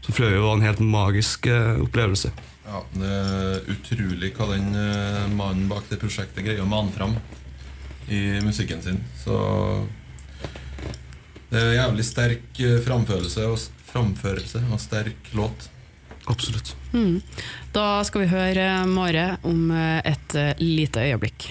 Så 0.00 0.14
øvrig 0.24 0.40
var 0.40 0.56
en 0.56 0.64
helt 0.64 0.80
magisk 0.80 1.46
eh, 1.46 1.80
opplevelse. 1.80 2.32
Ja, 2.64 2.80
Det 2.94 3.10
er 3.10 3.68
utrolig 3.74 4.32
hva 4.36 4.48
den 4.54 4.72
eh, 4.76 5.26
mannen 5.36 5.68
bak 5.68 5.88
det 5.90 6.00
prosjektet 6.00 6.44
greier 6.46 6.64
å 6.64 6.68
mane 6.70 6.92
fram 6.94 7.16
i 8.08 8.40
musikken 8.44 8.80
sin. 8.82 9.02
Så 9.20 9.36
det 11.50 11.60
er 11.60 11.66
en 11.66 11.78
jævlig 11.78 12.08
sterk 12.08 12.62
eh, 12.64 12.80
framførelse 12.86 13.46
og, 13.50 13.60
framførelse 13.92 14.64
og 14.70 14.80
sterk 14.80 15.32
låt. 15.36 15.68
Absolutt. 16.30 16.74
Mm. 16.92 17.20
Da 17.74 18.04
skal 18.06 18.24
vi 18.24 18.32
høre 18.32 18.68
Mare 18.88 19.34
om 19.48 19.72
et 19.72 20.36
lite 20.60 21.02
øyeblikk. 21.08 21.48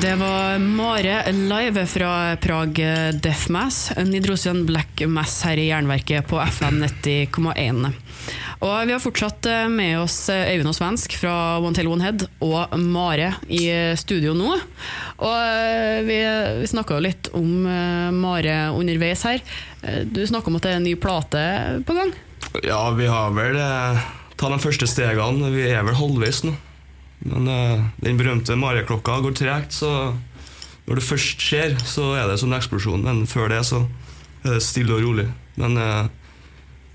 Det 0.00 0.14
var 0.14 0.58
Mare 0.58 1.32
live 1.32 1.86
fra 1.86 2.36
Prag 2.36 2.74
Death 3.22 3.50
Mass, 3.50 3.92
Nidrosian 3.96 4.66
Black 4.66 5.02
Mass 5.06 5.42
her 5.44 5.56
i 5.56 5.66
Jernverket 5.68 6.26
på 6.28 6.40
FM 6.40 6.80
90,1. 6.84 7.92
Og 8.62 8.86
vi 8.86 8.94
har 8.94 9.02
fortsatt 9.02 9.46
eh, 9.50 9.66
med 9.68 9.96
oss 10.00 10.16
Øyvind 10.30 10.70
og 10.70 10.76
Svensk 10.76 11.16
fra 11.18 11.34
One 11.58 11.74
Tail 11.74 11.90
One 11.90 12.04
Head 12.06 12.24
og 12.46 12.76
Mare 12.78 13.32
i 13.50 13.64
studio 13.98 14.34
nå. 14.38 14.54
Og 15.18 15.36
eh, 15.36 16.00
vi, 16.06 16.18
vi 16.62 16.70
snakka 16.70 16.98
jo 16.98 17.04
litt 17.08 17.30
om 17.38 17.50
eh, 17.66 18.10
Mare 18.14 18.56
underveis 18.78 19.26
her. 19.28 19.42
Eh, 19.82 20.02
Du 20.06 20.22
snakka 20.26 20.50
om 20.52 20.58
at 20.60 20.66
det 20.68 20.74
er 20.76 20.80
en 20.80 20.86
ny 20.88 20.94
plate 20.96 21.44
på 21.88 21.98
gang. 21.98 22.14
Ja, 22.62 22.84
vi 22.96 23.10
har 23.10 23.34
vel 23.34 23.58
eh, 23.58 24.04
tatt 24.38 24.54
de 24.56 24.62
første 24.62 24.88
stegene. 24.90 25.50
Vi 25.54 25.66
er 25.74 25.82
vel 25.86 25.98
halvveis 25.98 26.44
nå. 26.46 26.54
Men 27.28 27.48
eh, 27.48 27.82
den 28.02 28.18
berømte 28.18 28.56
Mareklokka 28.58 29.20
går 29.22 29.36
tregt, 29.38 29.72
så 29.78 29.92
når 30.86 30.98
det 30.98 31.04
først 31.06 31.42
skjer, 31.46 31.76
så 31.86 32.08
er 32.18 32.26
det 32.32 32.38
som 32.42 32.50
en 32.52 32.58
eksplosjon. 32.58 33.04
Men 33.06 33.24
før 33.30 33.52
det 33.54 33.60
så 33.68 33.84
er 34.42 34.56
det 34.56 34.62
stille 34.66 34.96
og 34.96 35.04
rolig. 35.06 35.28
Men 35.60 35.76
eh, 35.78 36.08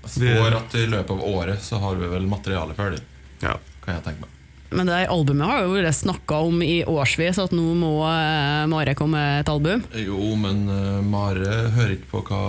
spår 0.08 0.56
at 0.62 0.74
i 0.80 0.86
løpet 0.88 1.14
av 1.16 1.22
året 1.28 1.62
så 1.64 1.78
har 1.82 1.96
vi 2.00 2.10
vel 2.12 2.26
materialet 2.28 2.76
ferdig. 2.78 3.00
ja. 3.44 3.56
Kan 3.84 3.94
jeg 3.96 4.04
tenke 4.04 4.20
meg. 4.26 4.34
Men 4.68 4.84
det 4.90 4.96
albumet 5.08 5.48
har 5.48 5.62
jo 5.64 5.70
vært 5.78 5.96
snakka 5.96 6.42
om 6.44 6.58
i 6.60 6.82
årsvis, 6.84 7.38
at 7.40 7.54
nå 7.56 7.70
må 7.80 7.92
eh, 8.04 8.66
Mare 8.68 8.92
komme 8.98 9.16
med 9.16 9.38
et 9.40 9.48
album. 9.48 9.80
Jo, 9.96 10.34
men 10.36 10.58
eh, 10.68 10.98
Mare 11.08 11.54
hører 11.72 11.94
ikke 11.94 12.10
på 12.10 12.20
hva 12.28 12.40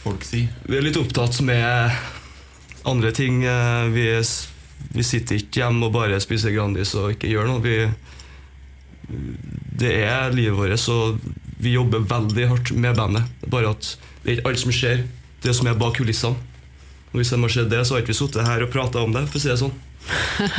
folk 0.00 0.24
sier. 0.24 0.48
Vi 0.64 0.78
er 0.78 0.86
litt 0.86 0.96
opptatt 0.96 1.36
med 1.44 1.92
andre 2.88 3.12
ting. 3.12 3.42
eh, 3.44 3.90
Vi, 3.92 4.06
vi 4.94 5.04
sitter 5.06 5.40
ikke 5.40 5.62
hjemme 5.62 5.88
og 5.88 5.94
bare 5.96 6.20
spiser 6.22 6.54
Grandis 6.54 6.94
og 6.98 7.14
ikke 7.14 7.30
gjør 7.30 7.48
noe. 7.50 7.62
Vi, 7.64 7.76
det 9.80 9.92
er 10.04 10.34
livet 10.34 10.58
vårt, 10.58 10.78
så 10.80 11.16
vi 11.58 11.74
jobber 11.76 12.04
veldig 12.06 12.48
hardt 12.50 12.72
med 12.76 12.98
bandet. 12.98 13.24
Bare 13.50 13.72
at 13.74 13.94
det 14.22 14.30
er 14.30 14.38
ikke 14.38 14.50
alt 14.50 14.62
som 14.62 14.74
skjer, 14.74 15.04
det 15.44 15.54
som 15.56 15.68
er 15.70 15.78
bak 15.78 15.98
kulissene. 15.98 16.36
Og 17.12 17.20
hvis 17.20 17.30
det 17.32 17.38
har 17.40 17.52
skjedd 17.54 17.70
det, 17.72 17.82
så 17.86 17.94
har 17.96 18.02
ikke 18.02 18.12
vi 18.12 18.18
sittet 18.18 18.48
her 18.48 18.64
og 18.64 18.72
prata 18.74 19.00
om 19.00 19.14
det, 19.14 19.22
for 19.30 19.38
å 19.38 19.42
si 19.42 19.48
det 19.48 19.60
sånn. 19.62 19.76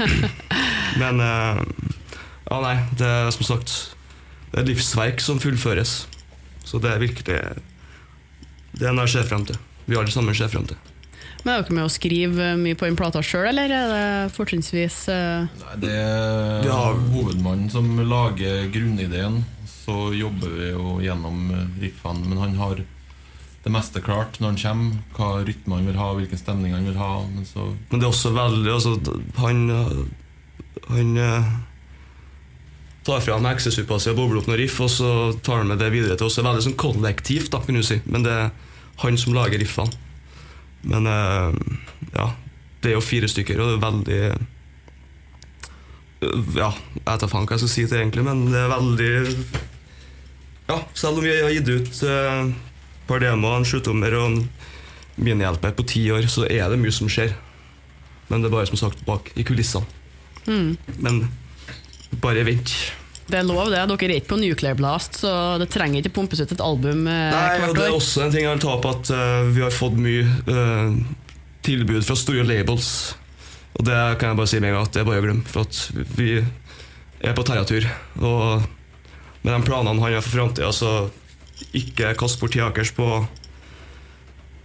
Men 1.01 1.22
eh, 1.24 1.62
Ja, 2.48 2.57
nei, 2.63 2.75
det 3.00 3.07
er 3.07 3.29
som 3.31 3.46
sagt 3.48 3.72
Det 4.50 4.57
er 4.57 4.63
et 4.63 4.72
livsverk 4.72 5.22
som 5.24 5.39
fullføres. 5.39 6.01
Så 6.67 6.81
det 6.84 6.91
er 6.91 7.03
virkelig 7.03 7.38
Det 8.75 8.88
er 8.88 8.96
noe 8.96 9.05
jeg 9.07 9.17
ser 9.17 9.29
frem 9.29 9.46
til. 9.48 9.60
Vi 9.88 9.96
alle 9.96 10.12
sammen 10.12 10.36
ser 10.36 10.51
frem 10.51 10.65
til. 10.67 10.79
Men 11.44 11.53
er 11.53 11.63
dere 11.63 11.77
med 11.77 11.86
å 11.86 11.91
skrive 11.91 12.50
mye 12.60 12.77
på 12.77 12.88
den 12.88 12.98
plata 13.00 13.22
sjøl, 13.24 13.50
eller 13.51 13.72
er 13.72 13.91
det 13.94 14.36
fortrinnsvis 14.36 15.03
uh... 15.13 15.46
Nei, 15.62 15.77
det 15.86 15.94
er 15.94 17.00
hovedmannen 17.13 17.70
som 17.72 17.94
lager 18.10 18.67
grunnideen. 18.74 19.44
Så 19.67 20.12
jobber 20.17 20.51
vi 20.51 20.72
jo 20.74 20.98
gjennom 21.00 21.46
eh, 21.56 21.67
riffene, 21.86 22.25
men 22.27 22.41
han 22.41 22.58
har 22.60 22.82
det 23.63 23.72
meste 23.72 24.01
klart 24.03 24.39
når 24.39 24.53
han 24.53 24.60
kommer. 24.63 24.98
Hva 25.15 25.29
rytme 25.48 25.79
han 25.79 25.88
vil 25.88 26.00
ha, 26.00 26.10
hvilken 26.17 26.39
stemning 26.39 26.75
han 26.75 26.88
vil 26.88 27.00
ha. 27.00 27.13
Men 27.32 27.48
så 27.48 27.70
Men 27.89 28.01
det 28.01 28.08
er 28.08 28.12
også 28.12 28.34
veldig 28.36 28.74
altså, 28.74 28.94
Han 29.39 29.63
Han 30.89 31.17
eh, 31.24 31.50
tar 33.08 33.24
fra 33.24 33.38
meg 33.39 33.56
heksesuppa 33.56 34.00
si 34.03 34.12
og 34.12 34.20
bobler 34.20 34.41
opp 34.41 34.50
noen 34.51 34.60
riff, 34.60 34.82
og 34.84 34.91
så 34.91 35.12
tar 35.44 35.62
han 35.62 35.72
med 35.72 35.79
det 35.79 35.94
videre 35.94 36.20
til 36.20 36.27
oss. 36.27 36.36
Det 36.36 36.44
er 36.44 36.50
veldig 36.50 36.65
sånn 36.65 36.79
kollektivt, 36.79 37.51
da, 37.53 37.62
kan 37.63 37.79
du 37.79 37.84
si. 37.86 38.01
Men 38.08 38.27
det 38.27 38.36
er 38.36 38.51
han 39.03 39.20
som 39.20 39.36
lager 39.38 39.63
riffene. 39.63 40.03
Men 40.81 41.07
eh, 41.07 41.53
ja, 42.13 42.27
det 42.81 42.91
er 42.91 42.96
jo 42.98 43.03
fire 43.05 43.29
stykker, 43.31 43.60
og 43.60 43.72
det 43.72 43.77
er 43.77 43.88
veldig 43.88 44.22
Ja, 46.57 46.72
jeg 46.74 47.03
vet 47.05 47.24
da 47.24 47.29
faen 47.29 47.46
hva 47.46 47.57
jeg 47.57 47.63
skal 47.63 47.74
si 47.74 47.84
til 47.86 47.93
det, 47.93 48.03
egentlig, 48.03 48.25
men 48.27 48.46
det 48.51 48.62
er 48.62 48.72
veldig 48.74 49.12
Ja, 50.69 50.79
selv 50.98 51.19
om 51.19 51.25
vi 51.25 51.36
har 51.36 51.53
gitt 51.55 51.69
ut 51.69 52.03
eh, 52.07 52.46
et 52.48 53.10
par 53.10 53.24
demoer, 53.24 53.60
en 53.62 53.67
sjutommer 53.67 54.15
og 54.19 54.25
en 54.31 54.39
minihjelper 55.17 55.74
på 55.77 55.86
ti 55.88 56.03
år, 56.13 56.27
så 56.29 56.46
er 56.46 56.67
det 56.69 56.77
mye 56.81 56.93
som 56.93 57.10
skjer. 57.10 57.31
Men 58.27 58.43
det 58.43 58.50
er 58.50 58.53
bare 58.57 58.69
som 58.69 58.77
sagt 58.79 59.05
bak 59.07 59.31
i 59.39 59.46
kulissene. 59.48 59.88
mm. 60.46 60.77
Men 61.00 61.24
bare 62.22 62.43
vent. 62.48 62.74
Det 63.27 63.36
er 63.41 63.48
lov, 63.48 63.67
det. 63.74 63.81
Dere 63.91 64.07
er 64.07 64.22
ikke 64.22 64.31
på 64.31 64.39
Nuclear 64.39 64.77
Blast, 64.79 65.19
så 65.24 65.31
det 65.60 65.67
trenger 65.74 66.00
ikke 66.00 66.15
pumpes 66.15 66.39
ut 66.39 66.53
et 66.53 66.63
album 66.63 67.07
eh, 67.12 67.34
Nei, 67.34 67.67
og 67.67 67.75
Det 67.75 67.88
er 67.89 67.96
også 67.96 68.24
en 68.24 68.31
ting 68.34 68.46
jeg 68.46 68.53
vil 68.53 68.63
ta 68.63 68.74
opp, 68.77 68.88
at 68.88 69.12
uh, 69.12 69.50
vi 69.51 69.65
har 69.65 69.75
fått 69.75 69.98
mye 70.00 70.24
uh, 70.48 70.96
tilbud 71.67 72.07
fra 72.07 72.15
store 72.19 72.48
labels. 72.48 72.89
Og 73.77 73.84
det 73.86 74.00
kan 74.22 74.31
jeg 74.31 74.39
bare 74.39 74.50
si 74.50 74.62
med 74.63 74.72
en 74.72 74.77
gang 74.77 74.88
at 74.88 74.96
det 74.96 75.03
er 75.03 75.10
bare 75.10 75.22
å 75.22 75.27
glemme. 75.27 75.51
For 75.51 75.67
at 75.67 76.07
vi 76.15 76.31
er 76.39 77.36
på 77.36 77.46
terratur. 77.46 77.89
Og 78.24 78.63
med 79.43 79.51
de 79.51 79.60
planene 79.67 79.91
han 79.91 80.03
har 80.05 80.24
for 80.24 80.39
framtida, 80.39 80.72
så 80.72 80.93
ikke 81.75 82.15
kast 82.17 82.39
bort 82.39 82.55
tida 82.55 82.72
deres 82.72 82.96
på, 82.96 83.12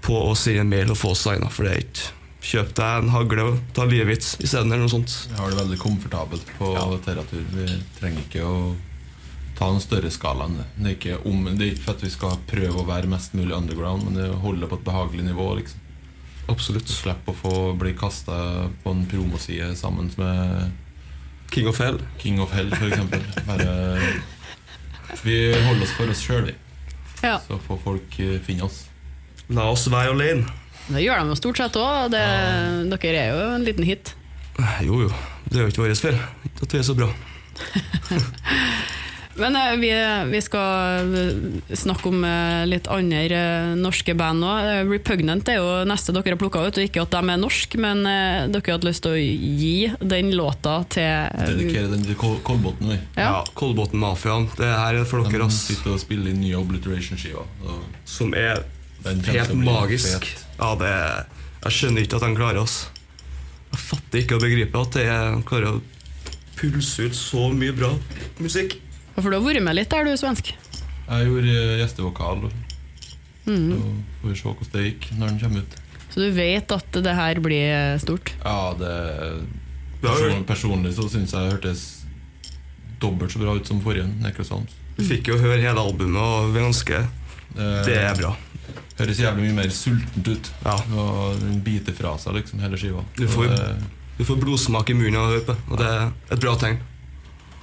på 0.07 0.25
å 0.31 0.35
sende 0.38 0.62
en 0.62 0.71
mail 0.71 0.95
og 0.95 1.00
få 1.02 1.16
signa, 1.19 1.50
for 1.50 1.66
det 1.66 1.75
er 1.75 1.87
ikke 1.87 2.22
Kjøp 2.43 2.73
deg 2.75 3.03
en 3.05 3.13
hagle 3.15 3.43
og 3.53 3.59
ta 3.77 3.85
livet 3.87 4.17
ditt 4.19 4.43
isteden, 4.43 4.73
eller 4.73 4.83
noe 4.83 4.91
sånt. 4.91 5.13
vi 5.31 5.37
har 5.39 5.51
det 5.53 5.59
veldig 5.61 5.79
komfortabelt 5.79 6.49
på 6.59 6.73
Ja. 6.75 6.87
Terratur. 7.05 7.45
Vi 7.55 7.67
trenger 8.01 8.25
ikke 8.25 8.43
å 8.49 8.57
ta 9.59 9.69
en 9.71 9.81
større 9.81 10.11
skala 10.11 10.49
enn 10.49 10.57
det. 10.59 10.67
Det 10.77 10.89
er 10.91 10.97
ikke, 10.97 11.19
om, 11.31 11.45
det 11.57 11.67
er 11.67 11.73
ikke 11.77 11.85
for 11.85 11.95
at 11.95 12.03
vi 12.03 12.11
skal 12.11 12.39
prøve 12.51 12.83
å 12.83 12.87
være 12.89 13.07
mest 13.13 13.35
mulig 13.39 13.55
underground, 13.55 14.05
men 14.09 14.15
det 14.19 14.25
er 14.27 14.35
å 14.35 14.41
holde 14.43 14.67
på 14.67 14.75
et 14.81 14.85
behagelig 14.89 15.25
nivå. 15.29 15.47
liksom 15.61 15.79
Absolutt. 16.51 16.89
Slipp 16.91 17.29
å 17.31 17.35
få 17.39 17.53
bli 17.79 17.93
kasta 17.95 18.69
på 18.83 18.91
en 18.91 19.05
promoside 19.07 19.77
sammen 19.79 20.11
med 20.19 20.73
King 21.55 21.69
of 21.69 21.79
Hell. 21.79 22.01
King 22.19 22.41
of 22.43 22.51
Hell, 22.53 22.73
f.eks. 22.75 23.47
Bare 23.47 23.77
Vi 25.23 25.37
holder 25.55 25.83
oss 25.87 25.95
for 25.95 26.11
oss 26.11 26.23
sjøl, 26.27 26.49
vi. 26.51 26.55
Ja, 27.23 27.37
Så 27.47 27.61
får 27.69 27.79
folk 27.85 28.19
eh, 28.19 28.41
finne 28.43 28.67
oss. 28.67 28.87
La 29.53 29.69
oss 29.71 29.87
være 29.93 30.11
alene. 30.17 30.49
Det 30.89 31.03
gjør 31.05 31.23
de 31.23 31.31
jo 31.33 31.39
stort 31.39 31.61
sett 31.62 31.77
òg. 31.79 32.11
Dere 32.12 33.12
er 33.12 33.29
jo 33.31 33.45
en 33.55 33.67
liten 33.67 33.87
hit. 33.87 34.15
Jo, 34.85 35.05
jo. 35.07 35.12
Det 35.49 35.59
er 35.61 35.67
jo 35.67 35.73
ikke 35.73 35.85
vår 35.87 35.95
feil. 36.01 36.19
At 36.62 36.73
vi 36.75 36.81
er 36.81 36.87
så 36.87 36.97
bra. 36.99 37.11
Men 39.35 39.57
eh, 39.57 39.77
vi, 39.81 39.91
vi 40.31 40.41
skal 40.45 41.09
eh, 41.17 41.77
snakke 41.77 42.11
om 42.11 42.25
eh, 42.25 42.67
litt 42.69 42.89
andre 42.93 43.23
eh, 43.33 43.71
norske 43.81 44.12
band. 44.19 44.45
Eh, 44.45 44.83
Repugnant 44.91 45.49
er 45.49 45.57
jo 45.57 45.71
neste 45.89 46.12
dere 46.12 46.35
har 46.35 46.41
plukka 46.41 46.67
ut, 46.67 46.77
og 46.77 46.85
ikke 46.85 47.05
at 47.07 47.15
de 47.15 47.23
er 47.33 47.41
norske, 47.41 47.81
men 47.81 48.05
eh, 48.09 48.43
dere 48.53 48.75
har 48.75 48.85
lyst 48.85 49.07
til 49.07 49.17
å 49.17 49.23
gi 49.23 49.89
den 50.05 50.35
låta 50.37 50.83
til 50.93 51.33
Dedikere 51.49 51.89
den 51.95 52.05
til 52.11 52.19
Kol 52.21 52.37
Kolbotn. 52.45 52.93
Ja. 52.93 53.01
Ja, 53.17 53.33
Kolbotn-mafiaen. 53.57 54.51
Det 54.59 54.69
her 54.69 55.01
er 55.01 55.09
for 55.09 55.25
dere, 55.25 55.49
De 55.49 55.57
sitter 55.57 55.97
og 55.97 56.03
spiller 56.05 56.35
inn 56.35 56.43
nye 56.45 56.61
Obliteration-skiver. 56.61 57.49
Som 58.05 58.37
er 58.37 58.67
helt 59.33 59.57
magisk. 59.57 60.29
fet. 60.29 60.49
Ja, 60.62 60.73
det 60.78 60.88
er, 60.88 61.31
Jeg 61.64 61.76
skjønner 61.76 62.07
ikke 62.07 62.19
at 62.19 62.26
de 62.26 62.38
klarer 62.38 62.62
oss. 62.62 62.76
Jeg 63.73 63.81
fatter 63.83 64.23
ikke 64.23 64.38
å 64.38 64.42
begripe 64.42 64.83
at 64.87 64.97
det 64.99 65.07
er, 65.11 65.31
de 65.35 65.47
klarer 65.49 65.76
å 65.76 65.83
pulse 66.59 67.09
ut 67.09 67.16
så 67.19 67.49
mye 67.54 67.75
bra 67.75 67.90
musikk. 68.42 68.76
For 69.16 69.28
du 69.28 69.37
har 69.38 69.45
vært 69.45 69.64
med 69.66 69.76
litt 69.76 69.90
der, 69.92 70.07
du, 70.07 70.14
svensk. 70.16 70.52
Jeg 71.09 71.28
gjorde 71.28 71.57
gjestevokal. 71.83 72.47
og 72.47 72.61
Mm. 73.42 73.73
Så 73.73 73.78
får 74.21 74.28
vi 74.28 74.37
se 74.38 74.45
hvordan 74.47 74.69
det 74.73 74.83
gikk 74.87 75.07
når 75.19 75.31
den 75.33 75.38
kommer 75.40 75.64
ut. 75.64 75.73
Så 76.12 76.21
du 76.21 76.28
vet 76.37 76.75
at 76.76 76.99
det 77.02 77.14
her 77.16 77.40
blir 77.42 77.73
eh, 77.73 77.99
stort. 77.99 78.31
Ja, 78.45 78.75
det 78.78 78.92
person, 80.02 80.45
Personlig 80.47 80.92
så 80.95 81.09
syns 81.11 81.33
jeg 81.35 81.42
det 81.42 81.57
hørtes 81.57 81.83
dobbelt 83.02 83.35
så 83.35 83.42
bra 83.42 83.57
ut 83.59 83.66
som 83.66 83.81
forrige 83.83 84.07
Du 84.07 85.02
Vi 85.02 85.09
fikk 85.09 85.33
jo 85.33 85.40
høre 85.40 85.59
hele 85.59 85.81
albumet, 85.81 86.23
og 86.23 86.54
vi 86.54 86.62
ønsker 86.62 87.09
det 87.56 87.97
er 87.99 88.14
bra. 88.18 88.35
Høres 88.99 89.18
jævlig 89.18 89.49
mye 89.49 89.56
mer 89.62 89.71
sultent 89.75 90.28
ut. 90.28 90.50
Ja. 90.64 90.76
Og 90.94 91.40
den 91.40 91.59
biter 91.64 91.94
fra 91.97 92.14
seg 92.21 92.35
liksom 92.38 92.61
hele 92.62 92.76
skiva. 92.80 93.04
Du 93.18 93.26
får- 93.26 93.49
det- 93.56 93.99
Du 94.18 94.25
får 94.28 94.37
blodsmak 94.42 94.90
i 94.90 94.94
munnen 94.94 95.16
av 95.16 95.25
å 95.25 95.32
høre 95.32 95.44
på, 95.47 95.56
og 95.73 95.78
det 95.78 95.87
er 95.88 96.12
et 96.30 96.40
bra 96.40 96.52
tegn. 96.61 96.78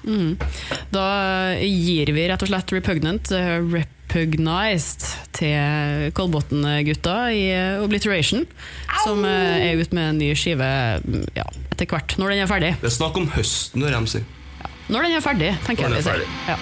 Mm. 0.06 0.40
Da 0.92 1.04
eh, 1.54 1.64
gir 1.68 2.10
vi 2.16 2.28
rett 2.28 2.42
og 2.42 2.50
slett 2.50 2.72
Repugnant, 2.74 3.32
eh, 3.32 3.60
Repugnized, 3.60 5.06
til 5.38 6.12
Kolbotn-gutta 6.18 7.16
i 7.32 7.44
Obliteration. 7.84 8.42
Obliteration, 8.48 8.48
som 9.06 9.24
eh, 9.26 9.70
er 9.72 9.78
ute 9.80 9.94
med 9.96 10.10
en 10.10 10.18
ny 10.18 10.34
skive 10.36 10.66
mm, 11.06 11.28
ja, 11.38 11.46
etter 11.72 11.86
hvert, 11.86 12.18
når 12.18 12.30
den 12.34 12.44
er 12.44 12.48
ferdig. 12.50 12.74
Det 12.82 12.90
er 12.90 12.96
snakk 12.98 13.16
om 13.22 13.28
høsten, 13.38 13.84
når 13.84 13.96
de 14.00 14.08
sier. 14.18 14.24
Når 14.90 15.04
den 15.06 15.12
er 15.20 15.22
ferdig, 15.22 15.52
tenker 15.68 15.86
Når 15.86 15.90
den 15.90 16.02
jeg 16.02 16.04
vi 16.04 16.10
er 16.10 16.24
sier. 16.24 16.28
Ja. 16.50 16.58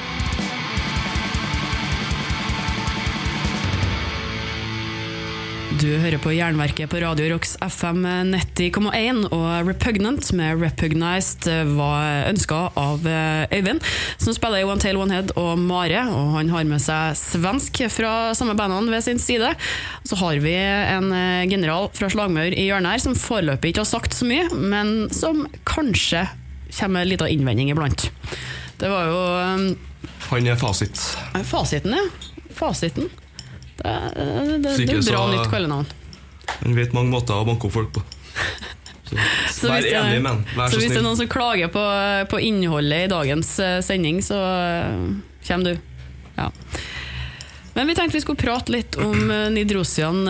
Du 5.77 5.89
hører 6.01 6.17
på 6.17 6.31
Jernverket 6.33 6.89
på 6.89 6.97
Radio 7.03 7.27
Rocks 7.29 7.51
FM 7.61 7.99
90,1, 8.31 9.27
og 9.35 9.67
Repugnant 9.67 10.29
med 10.33 10.61
Repugnized 10.63 11.45
var 11.75 12.29
ønska 12.31 12.61
av 12.79 13.05
eh, 13.05 13.43
Øyvind, 13.53 13.83
som 14.17 14.33
spiller 14.33 14.63
i 14.63 14.65
One 14.65 14.81
Tail 14.81 14.97
One 14.97 15.13
Head 15.13 15.35
og 15.37 15.59
Mare, 15.61 16.07
og 16.09 16.31
han 16.33 16.49
har 16.49 16.65
med 16.65 16.81
seg 16.81 17.13
svensk 17.19 17.83
fra 17.93 18.13
samme 18.37 18.55
bandene 18.57 18.89
ved 18.95 19.05
sin 19.05 19.21
side. 19.21 19.51
Så 20.07 20.17
har 20.23 20.41
vi 20.41 20.55
en 20.55 21.11
eh, 21.13 21.45
general 21.51 21.91
fra 21.93 22.09
Slagmaur 22.09 22.49
i 22.49 22.65
hjørnet 22.71 22.95
her, 22.95 23.05
som 23.05 23.19
foreløpig 23.19 23.75
ikke 23.75 23.85
har 23.85 23.91
sagt 23.91 24.17
så 24.17 24.25
mye, 24.25 24.49
men 24.57 25.11
som 25.13 25.45
kanskje 25.67 26.25
kommer 26.71 26.95
med 26.97 27.05
en 27.05 27.13
liten 27.13 27.35
innvending 27.35 27.75
iblant. 27.75 28.09
Det 28.81 28.89
var 28.89 29.13
jo 29.13 29.21
eh, 29.43 30.11
Han 30.31 30.49
er 30.49 30.57
fasit. 30.57 31.05
Fasiten, 31.45 31.99
ja. 31.99 32.43
Fasiten. 32.57 33.11
Det, 33.87 34.57
det, 34.63 34.75
det, 34.77 34.89
er 34.91 35.01
bra 35.01 35.23
så- 35.23 35.31
nytt 35.33 35.51
kallenavn. 35.53 35.89
Han 36.61 36.75
vet 36.77 36.93
mange 36.95 37.11
måter 37.11 37.37
å 37.37 37.45
banke 37.47 37.67
opp 37.69 37.75
folk 37.75 37.93
på. 37.97 38.03
Så, 39.07 39.15
Så 39.55 39.69
vær 39.71 39.85
enig 39.87 40.19
men. 40.19 40.41
Vær 40.57 40.67
Så 40.67 40.75
så 40.77 40.81
hvis 40.83 40.91
det 40.91 40.99
er 40.99 41.05
noen 41.05 41.19
som 41.19 41.29
klager 41.31 41.71
på, 41.71 41.83
på 42.27 42.39
innholdet 42.43 43.05
i 43.05 43.11
dagens 43.11 43.53
eh, 43.63 43.77
sending, 43.85 44.19
så 44.25 44.35
eh, 44.35 44.97
kommer 45.47 45.71
du. 45.77 45.79
Ja. 46.35 46.49
Men 47.77 47.87
vi 47.87 47.93
tenkte 47.95 48.17
vi 48.17 48.23
skulle 48.25 48.41
prate 48.41 48.73
litt 48.73 48.97
om 48.99 49.31
eh, 49.31 49.45
Nidrosian 49.53 50.27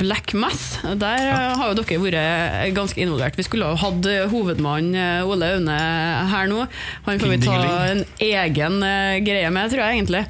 Black 0.00 0.34
Mass. 0.34 0.80
Der 0.98 1.28
har 1.60 1.70
jo 1.70 1.78
dere 1.78 2.00
vært 2.02 2.74
ganske 2.74 3.04
involvert. 3.04 3.38
Vi 3.38 3.46
skulle 3.46 3.70
ha 3.70 3.78
hatt 3.78 4.10
hovedmann 4.32 4.90
Ole 5.28 5.54
Aune 5.54 5.78
her 6.34 6.50
nå. 6.50 6.66
Han 7.06 7.22
får 7.22 7.34
vi 7.36 7.42
ta 7.46 7.58
en 7.92 8.04
egen 8.26 8.80
greie 9.28 9.54
med, 9.54 9.70
tror 9.70 9.86
jeg 9.86 10.00
egentlig. 10.00 10.26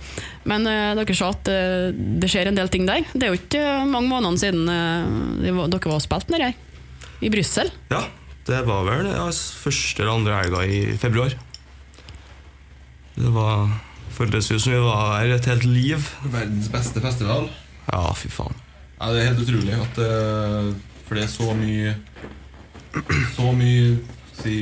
Men 0.47 0.67
eh, 0.71 0.93
dere 1.01 1.17
sa 1.19 1.33
at 1.35 1.49
eh, 1.51 1.89
det 2.23 2.29
skjer 2.31 2.51
en 2.53 2.59
del 2.59 2.69
ting 2.73 2.87
der. 2.89 3.03
Det 3.13 3.27
er 3.27 3.33
jo 3.35 3.41
ikke 3.41 3.63
eh, 3.63 3.87
mange 3.91 4.11
månedene 4.13 4.39
siden 4.39 4.69
eh, 4.71 5.51
var- 5.57 5.73
dere 5.73 5.91
var 5.91 5.99
og 5.99 6.05
spilte 6.05 6.31
nedi 6.35 6.47
her. 6.51 6.63
I 7.27 7.31
Brussel. 7.33 7.71
Ja, 7.91 8.03
det 8.47 8.61
var 8.69 8.85
vel 8.87 9.09
ja, 9.11 9.25
første 9.33 10.03
eller 10.05 10.19
andre 10.21 10.39
helga 10.43 10.63
i 10.69 10.81
februar. 11.01 11.33
Det 13.17 13.33
var 13.33 13.71
føltes 14.17 14.51
ut 14.53 14.61
som 14.63 14.73
vi 14.75 14.81
var 14.85 15.15
her 15.19 15.35
et 15.37 15.49
helt 15.51 15.65
liv. 15.69 16.11
Verdens 16.29 16.69
beste 16.73 17.01
festival. 17.05 17.49
Ja, 17.91 18.03
fy 18.17 18.29
faen. 18.33 18.55
Ja, 19.01 19.11
det 19.13 19.23
er 19.23 19.31
helt 19.33 19.43
utrolig 19.45 19.75
at 19.77 19.99
eh, 20.01 20.69
For 21.07 21.19
det 21.19 21.27
er 21.27 21.29
så 21.29 21.51
mye 21.53 21.91
Så 23.37 23.51
mye 23.53 23.91
si, 24.39 24.55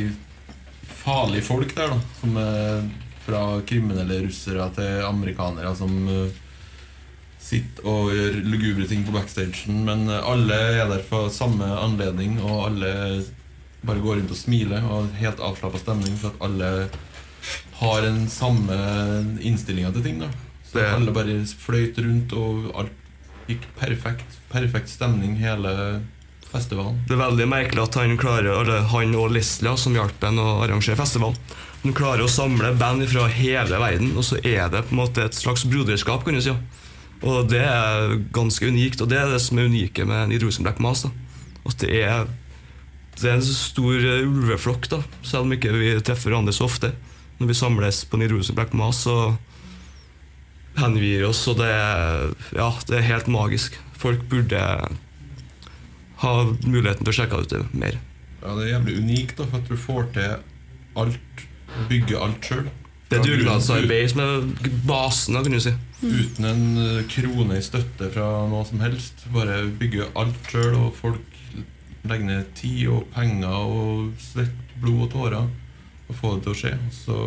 farlige 1.05 1.45
folk 1.47 1.71
der, 1.77 1.93
da. 1.95 2.01
Som 2.19 2.35
er 2.43 2.83
fra 3.25 3.61
kriminelle 3.67 4.23
russere 4.27 4.67
til 4.77 5.05
amerikanere 5.09 5.75
som 5.79 5.95
eh, 6.09 6.41
sitter 7.45 7.87
og 7.89 8.11
gjør 8.15 8.39
lugubre 8.49 8.87
ting 8.89 9.05
på 9.07 9.15
backstagen. 9.15 9.83
Men 9.87 10.07
eh, 10.09 10.21
alle 10.31 10.59
er 10.81 10.89
der 10.93 11.05
for 11.09 11.31
samme 11.33 11.69
anledning, 11.81 12.39
og 12.45 12.67
alle 12.71 12.93
bare 13.85 14.01
går 14.01 14.21
rundt 14.23 14.33
og 14.33 14.41
smiler. 14.41 14.85
Og 14.85 15.07
har 15.09 15.21
helt 15.27 15.43
avslappa 15.45 15.81
stemning 15.83 16.17
for 16.21 16.33
at 16.33 16.45
alle 16.49 16.71
har 17.81 18.01
den 18.07 18.25
samme 18.33 18.77
innstillinga 19.45 19.93
til 19.93 20.03
ting. 20.07 20.21
da 20.21 20.29
Så 20.65 20.79
Det- 20.79 20.89
alle 20.95 21.13
bare 21.13 21.45
fløyt 21.45 21.99
rundt, 21.99 22.33
og 22.33 22.73
alt 22.81 22.93
gikk 23.49 23.67
perfekt. 23.77 24.39
Perfekt 24.51 24.89
stemning 24.89 25.37
hele 25.37 26.01
festivalen. 26.55 27.03
Det 27.09 27.17
er 27.17 27.23
veldig 27.25 27.47
merkelig 27.51 27.83
at 27.85 27.99
han 28.01 28.17
klarer, 28.21 28.53
eller 28.63 28.89
han 28.93 29.15
og 29.19 29.33
Leslie, 29.35 29.75
som 29.81 29.97
hjalp 29.97 30.23
ham 30.25 30.41
å 30.41 30.49
arrangere 30.65 30.99
festivalen, 30.99 31.39
de 31.85 31.93
klarer 31.93 32.25
å 32.25 32.31
samle 32.33 32.71
band 32.81 33.05
fra 33.11 33.27
hele 33.29 33.79
verden, 33.81 34.15
og 34.17 34.25
så 34.25 34.39
er 34.41 34.71
det 34.73 34.87
på 34.87 34.95
en 34.95 35.03
måte 35.03 35.27
et 35.27 35.37
slags 35.37 35.67
broderskap, 35.69 36.25
kan 36.25 36.39
du 36.39 36.41
si. 36.45 36.55
Og 37.25 37.49
det 37.49 37.61
er 37.61 38.17
ganske 38.35 38.69
unikt, 38.69 39.03
og 39.05 39.11
det 39.13 39.19
er 39.21 39.29
det 39.33 39.43
som 39.45 39.61
er 39.61 39.69
unike 39.69 40.07
med 40.09 40.31
Nidrosen 40.33 40.65
Black 40.65 40.81
Mass. 40.83 41.05
At 41.65 41.77
det 41.81 41.91
er, 42.05 42.27
det 43.21 43.29
er 43.29 43.37
en 43.37 43.45
stor 43.45 44.09
ulveflokk, 44.25 44.89
da, 44.93 45.03
selv 45.23 45.45
om 45.45 45.55
ikke 45.57 45.73
vi 45.77 45.93
treffer 46.05 46.33
hverandre 46.33 46.57
så 46.57 46.69
ofte. 46.69 46.95
Når 47.39 47.51
vi 47.51 47.59
samles 47.59 48.05
på 48.09 48.21
Nidrosen 48.21 48.57
Black 48.57 48.73
Mass, 48.77 49.05
så 49.05 49.35
hengir 50.79 51.05
vi 51.05 51.15
oss, 51.29 51.45
og 51.53 51.61
det 51.61 51.69
er, 51.69 52.33
ja, 52.57 52.71
det 52.89 52.99
er 52.99 53.09
helt 53.13 53.29
magisk. 53.31 53.77
Folk 54.01 54.25
burde 54.33 54.61
ha 56.23 56.33
muligheten 56.67 57.05
til 57.05 57.13
å 57.13 57.17
sjekke 57.19 57.41
ut 57.43 57.51
det 57.53 57.63
mer. 57.73 57.99
Ja, 58.43 58.55
Det 58.55 58.65
er 58.67 58.73
jævlig 58.75 58.97
unikt, 59.01 59.37
da, 59.39 59.47
for 59.49 59.59
at 59.59 59.69
du 59.69 59.77
får 59.81 60.09
til 60.15 60.35
alt. 61.01 61.45
Bygge 61.89 62.19
alt 62.23 62.45
sjøl. 62.47 62.67
Det 63.11 63.19
er 63.19 63.25
dugnadsarbeid 63.27 64.11
som 64.13 64.21
er 64.23 64.71
basen, 64.87 65.39
kan 65.43 65.53
du 65.53 65.61
si. 65.61 65.73
Uten 66.05 66.47
en 66.49 66.65
eh, 66.79 67.01
krone 67.11 67.59
i 67.59 67.65
støtte 67.65 68.11
fra 68.15 68.29
noe 68.51 68.65
som 68.69 68.83
helst. 68.85 69.25
Bare 69.35 69.65
bygge 69.81 70.11
alt 70.19 70.51
sjøl, 70.51 70.77
og 70.79 70.95
folk 70.99 71.35
legger 72.05 72.29
ned 72.29 72.51
tid 72.59 72.89
og 72.93 73.07
penger 73.15 73.55
og 73.75 74.11
svett, 74.21 74.75
blod 74.81 75.07
og 75.07 75.13
tårer 75.15 75.45
og 75.45 76.19
få 76.19 76.35
det 76.37 76.45
til 76.45 76.53
å 76.55 76.59
skje. 76.63 76.75
Så 76.95 77.19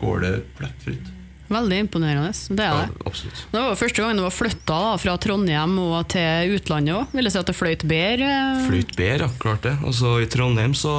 går 0.00 0.24
det 0.24 0.34
plettfritt. 0.58 1.10
Veldig 1.52 1.78
imponerende. 1.84 2.30
Det 2.48 2.64
er 2.64 2.72
Ja, 2.72 2.86
det. 2.88 3.06
absolutt. 3.10 3.42
Det 3.52 3.60
var 3.60 3.76
første 3.76 4.02
gang 4.02 4.16
du 4.16 4.22
var 4.24 4.32
flytta 4.32 4.78
fra 5.02 5.16
Trondheim 5.20 5.74
og 5.82 6.08
til 6.14 6.54
utlandet 6.56 6.94
òg. 6.96 7.06
Vil 7.12 7.28
jeg 7.28 7.32
si 7.34 7.38
at 7.42 7.50
det 7.50 7.56
fløyt 7.58 7.84
bedre? 7.90 8.30
Fløyt 8.68 8.96
bedre, 8.96 9.28
ja, 9.28 9.30
klart 9.42 9.62
det. 9.68 9.74
Altså, 9.84 10.14
I 10.22 10.26
Trondheim 10.32 10.74
så 10.78 10.94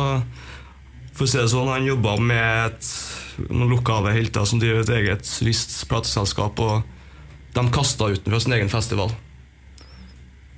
For 1.13 1.25
å 1.25 1.29
si 1.29 1.37
det 1.37 1.49
sånn, 1.51 1.67
han 1.69 1.85
jobba 1.85 2.15
med 2.17 2.71
et, 2.71 2.87
noen 3.49 3.69
lokale 3.69 4.13
helter 4.15 4.45
som 4.49 4.57
driver 4.61 4.81
et 4.81 4.89
eget 4.97 5.21
turist- 5.29 5.83
plateselskap, 5.87 6.57
og 6.59 6.83
de 7.53 7.65
kasta 7.69 8.07
utenfor 8.09 8.41
sin 8.41 8.53
egen 8.57 8.69
festival. 8.71 9.11